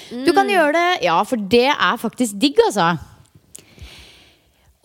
[0.10, 2.96] Du kan gjøre det Ja, for det er faktisk digg, altså.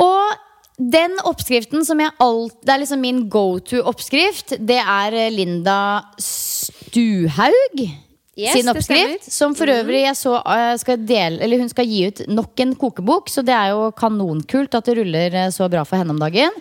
[0.02, 0.34] Og
[0.76, 4.56] den oppskriften som jeg alt, Det er liksom min go to-oppskrift.
[4.58, 7.84] Det er eh, Linda Stuhaug
[8.32, 9.26] Yes, sin oppskrift.
[9.28, 12.72] Som for øvrig jeg så eh, skal dele, eller hun skal gi ut nok en
[12.80, 16.20] kokebok, så det er jo kanonkult at det ruller eh, så bra for henne om
[16.20, 16.54] dagen.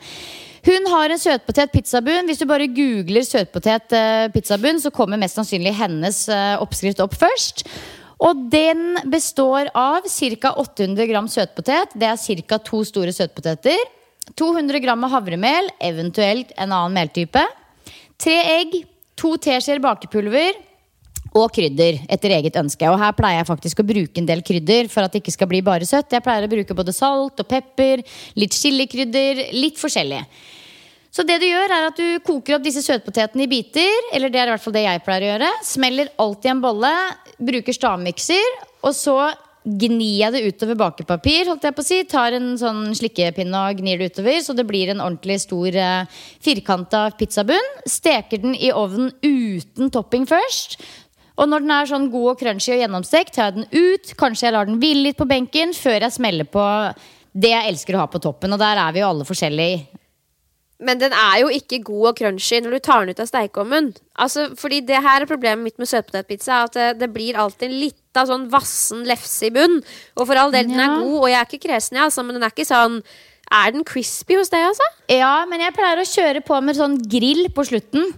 [0.68, 2.28] Hun har en søtpotet pizzabunn.
[2.28, 6.26] Hvis du bare googler søtpotet eh, pizzabunn, så kommer mest sannsynlig hennes
[6.62, 7.64] oppskrift opp først.
[8.22, 10.52] Og den består av ca.
[10.52, 11.96] 800 gram søtpotet.
[11.96, 12.60] Det er ca.
[12.62, 13.80] to store søtpoteter.
[14.38, 17.42] 200 gram havremel, eventuelt en annen meltype.
[18.22, 18.76] Tre egg,
[19.18, 20.60] to teskjeer bakepulver
[21.38, 22.88] og krydder etter eget ønske.
[22.92, 25.50] Og her pleier jeg faktisk å bruke en del krydder for at det ikke skal
[25.52, 26.12] bli bare søtt.
[26.12, 28.04] Jeg pleier å bruke både salt og pepper,
[28.40, 30.24] litt chilikrydder, litt forskjellig.
[31.12, 34.40] Så det du gjør er at du koker opp disse søtpotetene i biter, eller det
[34.40, 35.54] er i hvert fall det jeg pleier å gjøre.
[35.68, 36.92] Smeller alt i en bolle,
[37.52, 39.18] bruker stavmikser, og så
[39.62, 42.00] gnir jeg det utover bakepapir, holdt jeg på å si.
[42.10, 46.24] Tar en sånn slikkepinne og gnir det utover, så det blir en ordentlig stor eh,
[46.42, 47.70] firkanta pizzabunn.
[47.86, 50.80] Steker den i ovnen uten topping først.
[51.42, 54.12] Og når den er sånn god og crunchy og gjennomstekt, tar jeg den ut.
[54.20, 56.66] Kanskje jeg lar den hvile litt på benken før jeg smeller på
[57.34, 58.54] det jeg elsker å ha på toppen.
[58.54, 59.88] Og der er vi jo alle forskjellige.
[60.82, 63.92] Men den er jo ikke god og crunchy når du tar den ut av stekeovnen.
[64.22, 66.64] Altså, fordi det her er problemet mitt med søtpotetpizza.
[66.66, 69.78] At det, det blir alltid litt av sånn vassen lefse i bunn.
[70.18, 70.98] Og for all del, den er Ja.
[71.04, 73.02] god, og jeg er ikke kresen, jeg, altså, men den er ikke sånn
[73.52, 74.86] Er den crispy hos deg, altså?
[75.12, 78.14] Ja, men jeg pleier å kjøre på med sånn grill på slutten.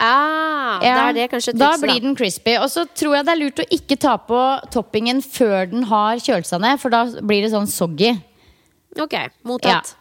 [0.00, 2.56] Ah, Da Ja, er det kanskje da trikset, blir den crispy.
[2.56, 4.40] Og så tror jeg det er lurt å ikke ta på
[4.72, 8.14] toppingen før den har kjølt seg ned, for da blir det sånn soggy.
[8.98, 9.96] Ok, mottatt.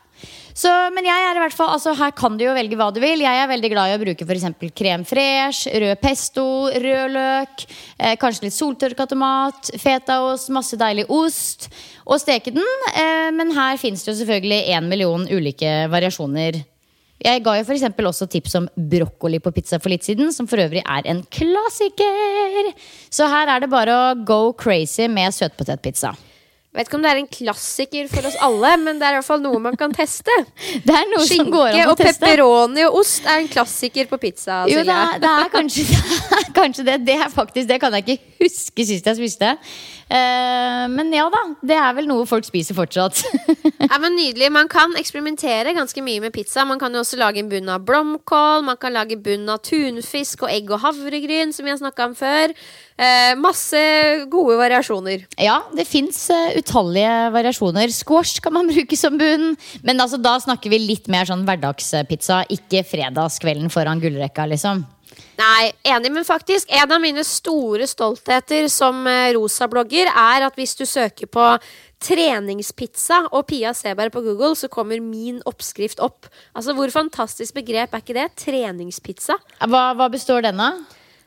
[0.59, 2.97] Så, men jeg er i hvert fall, altså her kan du jo velge hva du
[2.99, 3.21] vil.
[3.23, 4.47] Jeg er veldig glad i å bruke f.eks.
[4.75, 6.43] krem fresh, rød pesto,
[6.73, 7.63] rød løk,
[7.95, 11.69] eh, kanskje litt soltørka tomat, fetaost, masse deilig ost.
[12.03, 12.67] Og steke den.
[12.91, 16.59] Eh, men her fins det jo selvfølgelig én million ulike variasjoner.
[17.19, 20.47] Jeg ga jo for eksempel også tips om brokkoli på pizza for litt siden, som
[20.47, 22.71] for øvrig er en klassiker.
[23.11, 26.13] Så her er det bare å go crazy med søtpotetpizza.
[26.69, 29.25] Vet ikke om det er en klassiker for oss alle, men det er i hvert
[29.25, 30.31] fall noe man kan teste.
[30.85, 32.21] Det er noe som går an å og teste.
[32.21, 34.61] pepperoni og ost er en klassiker på pizza.
[34.69, 35.87] Jo, det er, det er kanskje,
[36.29, 36.97] det er kanskje det.
[37.09, 39.55] Det er faktisk Det kan jeg ikke huske sist jeg spiste.
[40.09, 41.41] Eh, men ja da.
[41.61, 43.21] Det er vel noe folk spiser fortsatt.
[43.89, 44.51] Ja, men Nydelig.
[44.53, 46.61] Man kan eksperimentere ganske mye med pizza.
[46.67, 50.43] Man kan jo også lage en bunn av blomkål, man kan lage bunn av tunfisk
[50.45, 52.53] og egg og havregryn, som vi har snakka om før.
[52.99, 53.81] Eh, masse
[54.29, 55.23] gode variasjoner.
[55.41, 56.19] ja, det fins
[56.59, 57.89] utallige variasjoner.
[57.95, 59.55] Squash kan man bruke som bunn.
[59.81, 64.85] Men altså, da snakker vi litt mer sånn hverdagspizza, ikke fredagskvelden foran gullrekka, liksom.
[65.39, 70.75] Nei, enig, men faktisk En av mine store stoltheter som eh, rosa-blogger er at hvis
[70.79, 71.45] du søker på
[72.03, 76.29] treningspizza og Pia Seberg på Google, så kommer min oppskrift opp.
[76.55, 78.29] Altså, Hvor fantastisk begrep er ikke det?
[78.39, 79.35] Treningspizza.
[79.67, 80.79] Hva, hva består den av?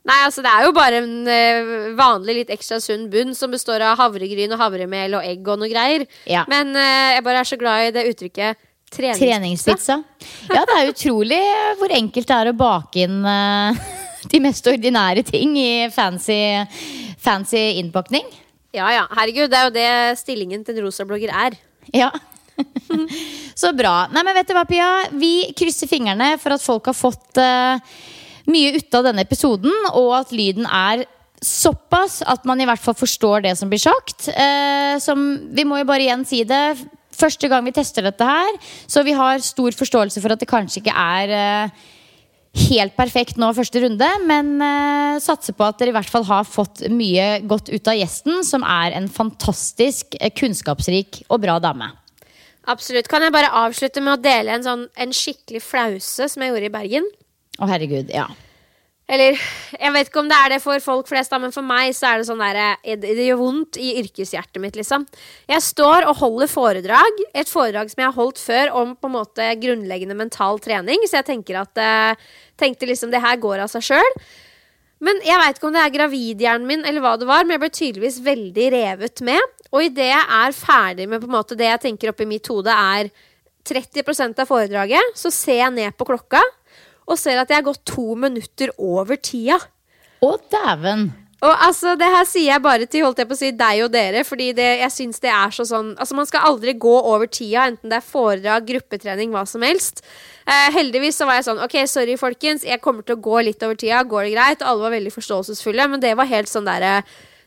[0.02, 3.84] Nei, altså Det er jo bare en uh, vanlig, litt ekstra sunn bunn som består
[3.86, 6.08] av havregryn og havremel og egg og noe greier.
[6.26, 6.42] Ja.
[6.50, 9.26] Men uh, jeg bare er så glad i det uttrykket treningspizza.
[9.26, 10.02] Treningspizza.
[10.50, 11.42] Ja, det er utrolig
[11.80, 13.84] hvor enkelt det er å bake inn eh,
[14.30, 16.38] de mest ordinære ting i fancy,
[17.22, 18.26] fancy innpakning.
[18.72, 19.06] Ja, ja.
[19.12, 21.56] Herregud, det er jo det stillingen til en rosa-blogger er.
[21.92, 22.10] Ja.
[23.62, 24.06] Så bra.
[24.12, 24.88] Nei, men vet du hva, Pia?
[25.18, 27.80] Vi krysser fingrene for at folk har fått uh,
[28.48, 31.04] mye ut av denne episoden, og at lyden er
[31.42, 34.30] såpass at man i hvert fall forstår det som blir sagt.
[34.30, 36.64] Uh, som, vi må jo bare igjen si det.
[37.12, 38.56] Første gang vi tester dette her,
[38.88, 41.82] så vi har stor forståelse for at det kanskje ikke er eh,
[42.52, 46.44] helt perfekt nå første runde, men uh, satser på at dere i hvert fall har
[46.48, 51.88] fått mye godt ut av gjesten, som er en fantastisk eh, kunnskapsrik og bra dame.
[52.70, 53.08] Absolutt.
[53.10, 56.68] Kan jeg bare avslutte med å dele en, sånn, en skikkelig flause som jeg gjorde
[56.68, 57.08] i Bergen?
[57.58, 58.12] Å, herregud.
[58.12, 58.28] Ja.
[59.10, 62.12] Eller jeg vet ikke om det er det for folk flest, men for meg så
[62.12, 65.04] er det sånn der, eh, det gjør vondt i yrkeshjertet mitt, liksom.
[65.50, 69.16] Jeg står og holder foredrag, et foredrag som jeg har holdt før om på en
[69.18, 73.74] måte grunnleggende mental trening, så jeg tenker at eh, tenkte liksom det her går av
[73.74, 74.18] seg sjøl.
[75.02, 77.64] Men jeg veit ikke om det er gravidhjernen min eller hva det var, men jeg
[77.64, 79.60] ble tydeligvis veldig revet med.
[79.74, 82.70] Og idet jeg er ferdig med på en måte det jeg tenker oppi mitt hode
[82.70, 83.10] er
[83.66, 86.40] 30% av foredraget, så ser jeg ned på klokka
[87.08, 89.58] og ser at jeg har gått to minutter over tida.
[90.22, 91.10] Å, dæven.
[91.42, 93.90] Og altså, Det her sier jeg bare til holdt jeg på å si deg og
[93.94, 97.26] dere, fordi det, jeg syns det er så sånn Altså, Man skal aldri gå over
[97.26, 100.04] tida, enten det er foredrag, gruppetrening, hva som helst.
[100.46, 103.66] Eh, heldigvis så var jeg sånn OK, sorry, folkens, jeg kommer til å gå litt
[103.66, 104.04] over tida.
[104.06, 104.62] Går det greit?
[104.62, 107.00] Og alle var veldig forståelsesfulle, men det var helt sånn derre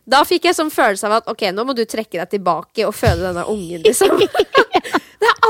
[0.05, 2.93] da fikk jeg sånn følelse av at ok, nå må du trekke deg tilbake og
[2.93, 4.19] føde denne ungen, liksom.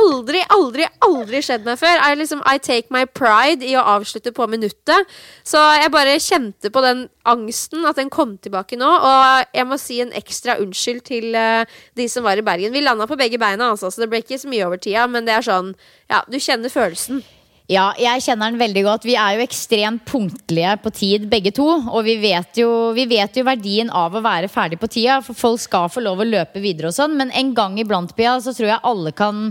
[0.06, 2.00] aldri, aldri, aldri skjedd meg før.
[2.00, 5.14] I, liksom, I take my pride i å avslutte på minuttet.
[5.48, 8.90] Så jeg bare kjente på den angsten, at den kom tilbake nå.
[8.90, 11.64] Og jeg må si en ekstra unnskyld til uh,
[11.98, 12.74] de som var i Bergen.
[12.76, 15.28] Vi landa på begge beina, altså, så det ble ikke så mye over tida, men
[15.28, 15.74] det er sånn
[16.12, 17.24] Ja, du kjenner følelsen.
[17.66, 19.06] Ja, jeg kjenner den veldig godt.
[19.10, 21.66] Vi er jo ekstremt punktlige på tid, begge to.
[21.66, 25.38] Og vi vet, jo, vi vet jo verdien av å være ferdig på tida, for
[25.38, 27.18] folk skal få lov å løpe videre og sånn.
[27.18, 29.48] Men en gang iblant, Pia, så tror jeg alle kan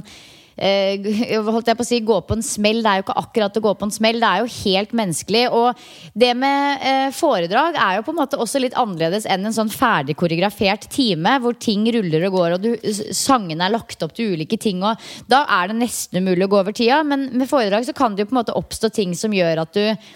[0.57, 2.83] holdt jeg på å si, gå på en smell.
[2.85, 5.45] Det er jo ikke akkurat å gå på en smell, det er jo helt menneskelig.
[5.51, 9.57] Og det med eh, foredrag er jo på en måte også litt annerledes enn en
[9.57, 14.15] sånn ferdig koreografert time hvor ting ruller og går, og du, sangene er lagt opp
[14.17, 14.85] til ulike ting.
[14.87, 15.01] Og
[15.31, 17.03] da er det nesten umulig å gå over tida.
[17.07, 19.75] Men med foredrag så kan det jo på en måte oppstå ting som gjør at
[19.75, 20.15] du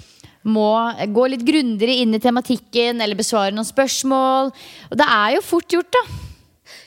[0.49, 0.71] må
[1.13, 4.53] gå litt grundigere inn i tematikken eller besvare noen spørsmål.
[4.89, 6.28] Og det er jo fort gjort, da.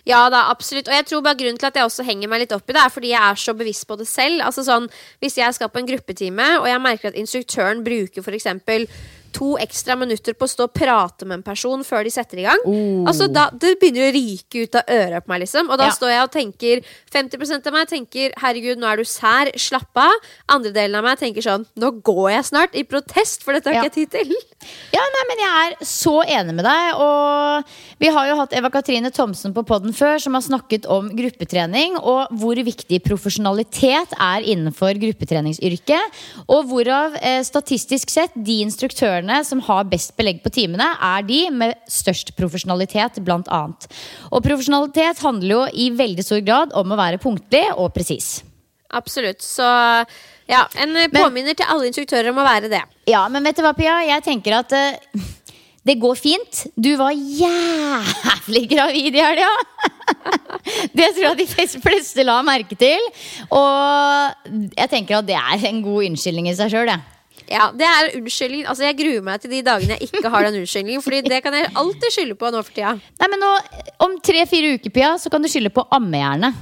[0.06, 0.88] Ja da, absolutt.
[0.88, 2.82] Og jeg tror bare grunnen til at jeg også henger meg litt opp i det,
[2.82, 4.42] er fordi jeg er så bevisst på det selv.
[4.42, 4.90] Altså sånn,
[5.22, 8.88] Hvis jeg skal på en gruppetime, og jeg merker at instruktøren bruker eksempel
[9.32, 12.46] to ekstra minutter på å stå og prate med en person før de setter i
[12.48, 12.60] gang.
[12.66, 13.06] Oh.
[13.08, 15.70] Altså da, Det begynner å ryke ut av øret på meg, liksom.
[15.70, 15.92] Og da Ja.
[15.92, 20.20] står jeg og tenker 50% av meg tenker 'herregud, nå er du sær, slapp av'.
[20.50, 23.76] Andre delen av meg tenker sånn 'nå går jeg snart', i protest, for dette har
[23.76, 23.84] Ja.
[23.84, 24.36] ikke jeg tid til.
[24.92, 27.00] Ja, nei, men Jeg er så enig med deg.
[27.02, 31.10] Og Vi har jo hatt Eva Katrine Thomsen på podden før, som har snakket om
[31.16, 36.22] gruppetrening og hvor viktig profesjonalitet er innenfor gruppetreningsyrket.
[36.48, 41.42] Og hvorav eh, statistisk sett de instruktørene som har best belegg på timene, er de
[41.54, 43.88] med størst profesjonalitet, blant annet.
[44.32, 48.42] Og profesjonalitet handler jo i veldig stor grad om å være punktlig og presis.
[48.92, 49.42] Absolutt.
[49.44, 49.66] Så
[50.52, 52.82] ja, en påminner påminner til alle instruktører om å være det.
[53.10, 54.02] Ja, men vet du hva, Pia?
[54.08, 55.30] Jeg tenker at uh,
[55.88, 56.66] det går fint.
[56.78, 59.50] Du var jævlig gravid i helga!
[60.98, 61.48] det tror jeg de
[61.82, 63.08] fleste- la merke til.
[63.50, 66.92] Og jeg tenker at det er en god unnskyldning i seg sjøl,
[67.50, 68.68] Ja, det er unnskyldning.
[68.70, 71.02] Altså, Jeg gruer meg til de dagene jeg ikke har den unnskyldningen.
[71.02, 72.94] Fordi det kan jeg alltid skylde på nå for tida.
[73.20, 73.50] Nei, men nå,
[74.06, 76.54] Om tre-fire uker, Pia, så kan du skylde på ammehjerne.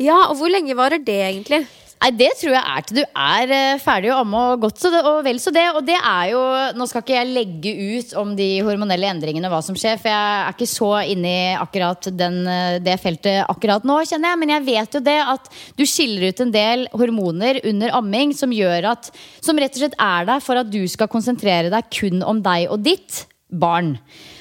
[0.00, 1.66] Ja, og hvor lenge varer det egentlig?
[1.98, 4.90] Nei, Det tror jeg er til du er eh, ferdig å amme og godt så
[4.92, 5.64] det, og vel så det.
[5.74, 6.42] Og det er jo
[6.78, 10.10] Nå skal ikke jeg legge ut om de hormonelle endringene og hva som skjer, for
[10.12, 14.42] jeg er ikke så inne i akkurat den, eh, det feltet akkurat nå, kjenner jeg.
[14.44, 18.54] Men jeg vet jo det at du skiller ut en del hormoner under amming som
[18.54, 19.10] gjør at
[19.42, 22.68] Som rett og slett er der for at du skal konsentrere deg kun om deg
[22.72, 23.94] og ditt barn.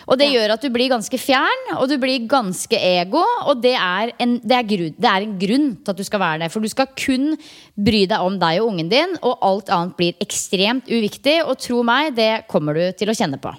[0.07, 3.21] Og det gjør at du blir ganske fjern, og du blir ganske ego.
[3.47, 6.19] Og det er, en, det, er grunn, det er en grunn til at du skal
[6.23, 6.51] være det.
[6.51, 7.31] For du skal kun
[7.75, 11.39] bry deg om deg og ungen din, og alt annet blir ekstremt uviktig.
[11.45, 13.53] Og tro meg, det kommer du til å kjenne på.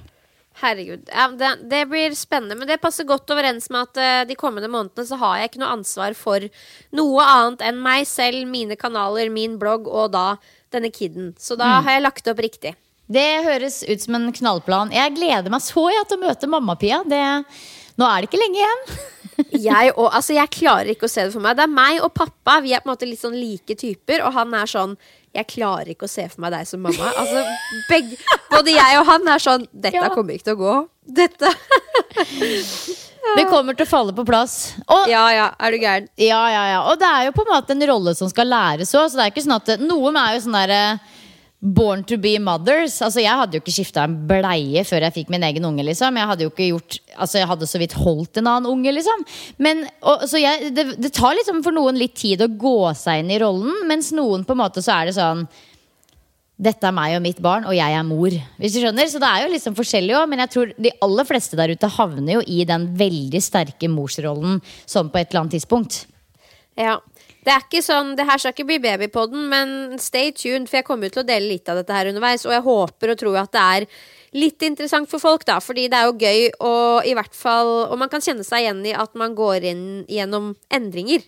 [0.58, 1.04] Herregud.
[1.14, 2.56] Ja, det, det blir spennende.
[2.58, 5.60] Men det passer godt overens med at uh, de kommende månedene så har jeg ikke
[5.62, 6.42] noe ansvar for
[6.98, 10.32] noe annet enn meg selv, mine kanaler, min blogg og da
[10.74, 11.30] denne kiden.
[11.38, 11.84] Så da Mm.
[11.86, 12.74] har jeg lagt opp riktig.
[13.08, 14.90] Det høres ut som en knallplan.
[14.92, 17.02] Jeg gleder meg så ja, til å møte mamma-Pia.
[17.98, 18.82] Nå er det ikke lenge igjen.
[19.68, 21.56] jeg, og, altså, jeg klarer ikke å se det for meg.
[21.58, 22.58] Det er meg og pappa.
[22.64, 24.22] Vi er på en måte litt sånn like typer.
[24.26, 24.96] Og han er sånn
[25.36, 27.10] Jeg klarer ikke å se for meg deg som mamma.
[27.20, 27.42] Altså,
[27.88, 28.16] begge,
[28.52, 30.08] både jeg og han er sånn Dette Ja.
[30.14, 30.76] kommer ikke til å gå.
[31.18, 31.52] Dette
[33.36, 34.54] Det kommer til å falle på plass.
[34.86, 36.06] Og, Ja ja, er du gæren?
[36.16, 36.78] ja, ja, ja.
[36.88, 39.10] Og det er jo på en måte en rolle som skal læres òg.
[39.10, 40.82] Så det er ikke sånn at noen er jo sånn derre
[41.60, 43.00] Born to be mothers.
[43.02, 45.82] Altså Jeg hadde jo ikke skifta en bleie før jeg fikk min egen unge.
[45.82, 48.92] liksom Jeg hadde jo ikke gjort Altså jeg hadde så vidt holdt en annen unge.
[48.94, 49.24] liksom
[49.58, 53.24] Men og, Så jeg, det, det tar liksom for noen litt tid å gå seg
[53.24, 55.48] inn i rollen, mens noen på en måte så er det sånn
[56.58, 58.34] dette er meg og mitt barn, og jeg er mor.
[58.58, 61.24] Hvis du skjønner, Så det er jo liksom forskjellig òg, men jeg tror de aller
[61.28, 65.54] fleste der ute havner jo i den veldig sterke morsrollen sånn på et eller annet
[65.54, 66.00] tidspunkt.
[66.74, 66.98] Ja.
[67.46, 70.88] Det er ikke sånn, det her skal ikke bli babypodden, men stay tuned, for jeg
[70.88, 72.44] kommer til å dele litt av dette her underveis.
[72.48, 73.86] Og jeg håper og tror at det er
[74.36, 75.58] litt interessant for folk, da.
[75.62, 78.84] Fordi det er jo gøy, og i hvert fall Og man kan kjenne seg igjen
[78.88, 81.24] i at man går inn gjennom endringer.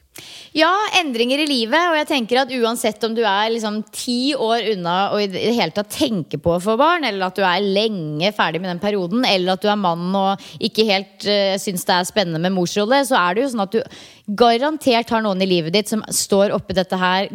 [0.56, 1.80] Ja, endringer i livet.
[1.90, 5.54] Og jeg tenker at uansett om du er liksom ti år unna og i det
[5.56, 8.82] hele tatt tenker på å få barn, eller at du er lenge ferdig med den
[8.82, 12.56] perioden, eller at du er mann og ikke helt uh, syns det er spennende med
[12.56, 13.80] morsrolle, så er det jo sånn at du
[14.36, 17.30] garantert har noen i livet ditt som står oppi dette her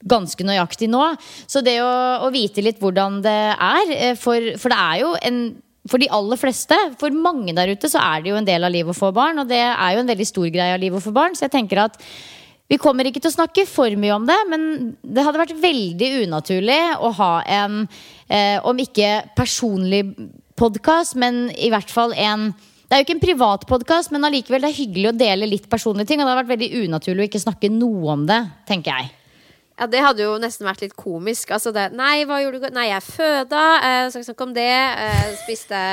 [0.00, 1.02] ganske nøyaktig nå.
[1.50, 1.90] Så det å,
[2.24, 5.42] å vite litt hvordan det er eh, for, for, det er jo en
[5.90, 8.72] for de aller fleste, for mange der ute, så er det jo en del av
[8.72, 9.40] livet å få barn.
[9.42, 11.36] Og det er jo en veldig stor greie av livet å få barn.
[11.36, 11.96] Så jeg tenker at
[12.70, 14.66] vi kommer ikke til å snakke for mye om det, men
[15.02, 17.80] det hadde vært veldig unaturlig å ha en,
[18.28, 20.04] eh, om ikke personlig
[20.60, 22.52] podkast, men i hvert fall en
[22.90, 25.68] det er jo ikke en privat podkast, men allikevel det er hyggelig å dele litt
[25.70, 26.18] personlige ting.
[26.18, 29.12] Og det har vært veldig unaturlig å ikke snakke noe om det, tenker jeg.
[29.78, 31.52] Ja, det hadde jo nesten vært litt komisk.
[31.54, 33.60] Altså det, nei, hva gjorde du Nei, jeg føda.
[33.78, 34.66] Eh, skal snakke om det.
[35.06, 35.84] Eh, spiste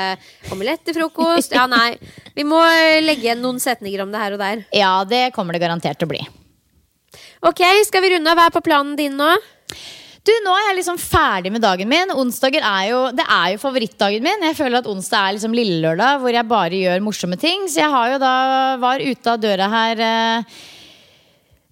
[0.50, 1.54] omelett til frokost.
[1.54, 1.94] Ja, nei.
[2.34, 2.58] Vi må
[3.06, 4.66] legge igjen noen setninger om det her og der.
[4.74, 6.24] Ja, det kommer det garantert til å bli.
[7.46, 8.42] Ok, skal vi runde av?
[8.42, 9.30] Hva er på planen din nå?
[10.28, 12.10] Du, Nå er jeg liksom ferdig med dagen min.
[12.12, 14.42] Onsdager er jo, det er jo favorittdagen min.
[14.50, 17.64] Jeg føler at onsdag er liksom lille lørdag, hvor jeg bare gjør morsomme ting.
[17.64, 18.32] Så jeg har jo da
[18.82, 20.58] var ute av døra her eh,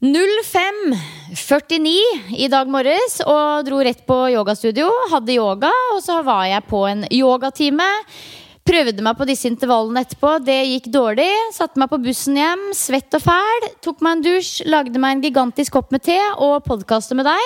[0.06, 1.92] 05.49
[2.36, 4.88] i dag morges og dro rett på yogastudio.
[5.12, 7.90] Hadde yoga, og så var jeg på en yogatime.
[8.66, 10.38] Prøvde meg på disse intervallene etterpå.
[10.42, 11.28] Det gikk dårlig.
[11.54, 13.68] Satte meg på bussen hjem, svett og fæl.
[13.84, 17.44] Tok meg en dusj, lagde meg en gigantisk kopp med te og podkastet med deg.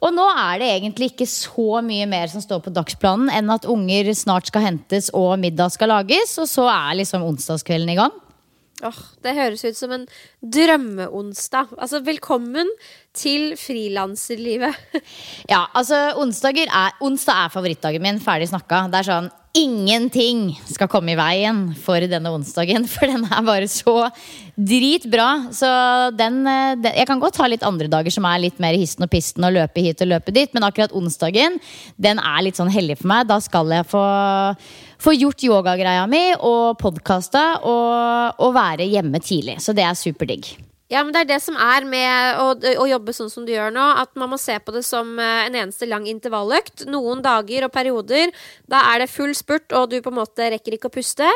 [0.00, 3.68] Og nå er det egentlig ikke så mye mer som står på dagsplanen enn at
[3.68, 8.16] unger snart skal hentes og middag skal lages, og så er liksom onsdagskvelden i gang.
[8.80, 10.06] Oh, det høres ut som en
[10.40, 11.74] drømmeonsdag.
[11.76, 12.70] Altså, velkommen
[13.12, 14.78] til frilanserlivet.
[15.52, 18.22] ja, altså, onsdager er, onsdag er favorittdagen min.
[18.24, 18.86] Ferdig snakka.
[18.88, 23.66] Det er sånn Ingenting skal komme i veien for denne onsdagen, for den er bare
[23.70, 24.06] så
[24.54, 25.50] dritbra.
[25.50, 25.70] Så
[26.14, 29.02] den, eh, den, Jeg kan godt ha litt andre dager som er litt mer histen
[29.02, 31.58] og pisten og løpe hit og løpe dit, men akkurat onsdagen,
[31.98, 33.26] den er litt sånn hellig for meg.
[33.26, 34.04] Da skal jeg få
[35.00, 39.58] få gjort yogagreia mi og podkasta og, og være hjemme tidlig.
[39.64, 40.69] Så det er superdigg.
[40.90, 43.70] Ja, men det er det som er med å, å, jobbe sånn som du gjør
[43.70, 46.82] nå, at man må se på det som eh, en eneste lang intervalløkt.
[46.90, 48.32] Noen dager og perioder,
[48.70, 51.28] da er det full spurt, og du på en måte rekker ikke å puste.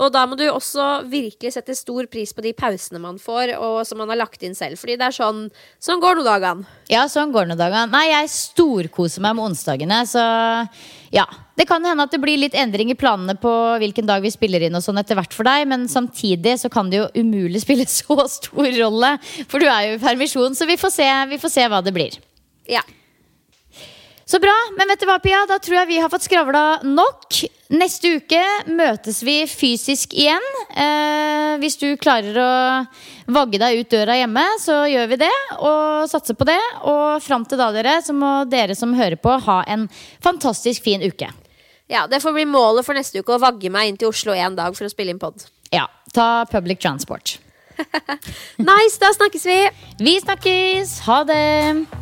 [0.00, 3.82] Og da må du også virkelig sette stor pris på de pausene man får, og
[3.88, 4.80] som man har lagt inn selv.
[4.80, 5.44] Fordi det er sånn
[5.82, 6.66] Sånn går nå dagene.
[6.90, 7.90] Ja, sånn går nå dagene.
[7.92, 10.22] Nei, jeg storkoser meg med onsdagene, så
[11.12, 11.26] ja.
[11.60, 13.52] Det kan hende at det blir litt endring i planene på
[13.82, 16.88] hvilken dag vi spiller inn og sånn etter hvert for deg, men samtidig så kan
[16.88, 19.14] det jo umulig spille så stor rolle,
[19.44, 21.94] for du er jo i permisjon, så vi får se, vi får se hva det
[21.94, 22.16] blir.
[22.70, 22.82] Ja.
[24.24, 24.54] Så bra.
[24.78, 25.42] Men vet du hva, Pia?
[25.48, 27.42] Da tror jeg vi har fått skravla nok.
[27.72, 30.44] Neste uke møtes vi fysisk igjen.
[30.70, 32.52] Eh, hvis du klarer å
[33.32, 35.32] vagge deg ut døra hjemme, så gjør vi det.
[35.58, 36.60] Og satser på det.
[36.88, 39.88] Og fram til da, dere, så må dere som hører på, ha en
[40.22, 41.30] fantastisk fin uke.
[41.92, 44.56] Ja, Det får bli målet for neste uke å vagge meg inn til Oslo en
[44.56, 45.44] dag for å spille inn pod.
[45.72, 45.88] Ja.
[46.12, 47.38] Ta public transport.
[48.60, 49.58] nice, da snakkes vi.
[50.00, 51.00] Vi snakkes.
[51.08, 52.01] Ha det.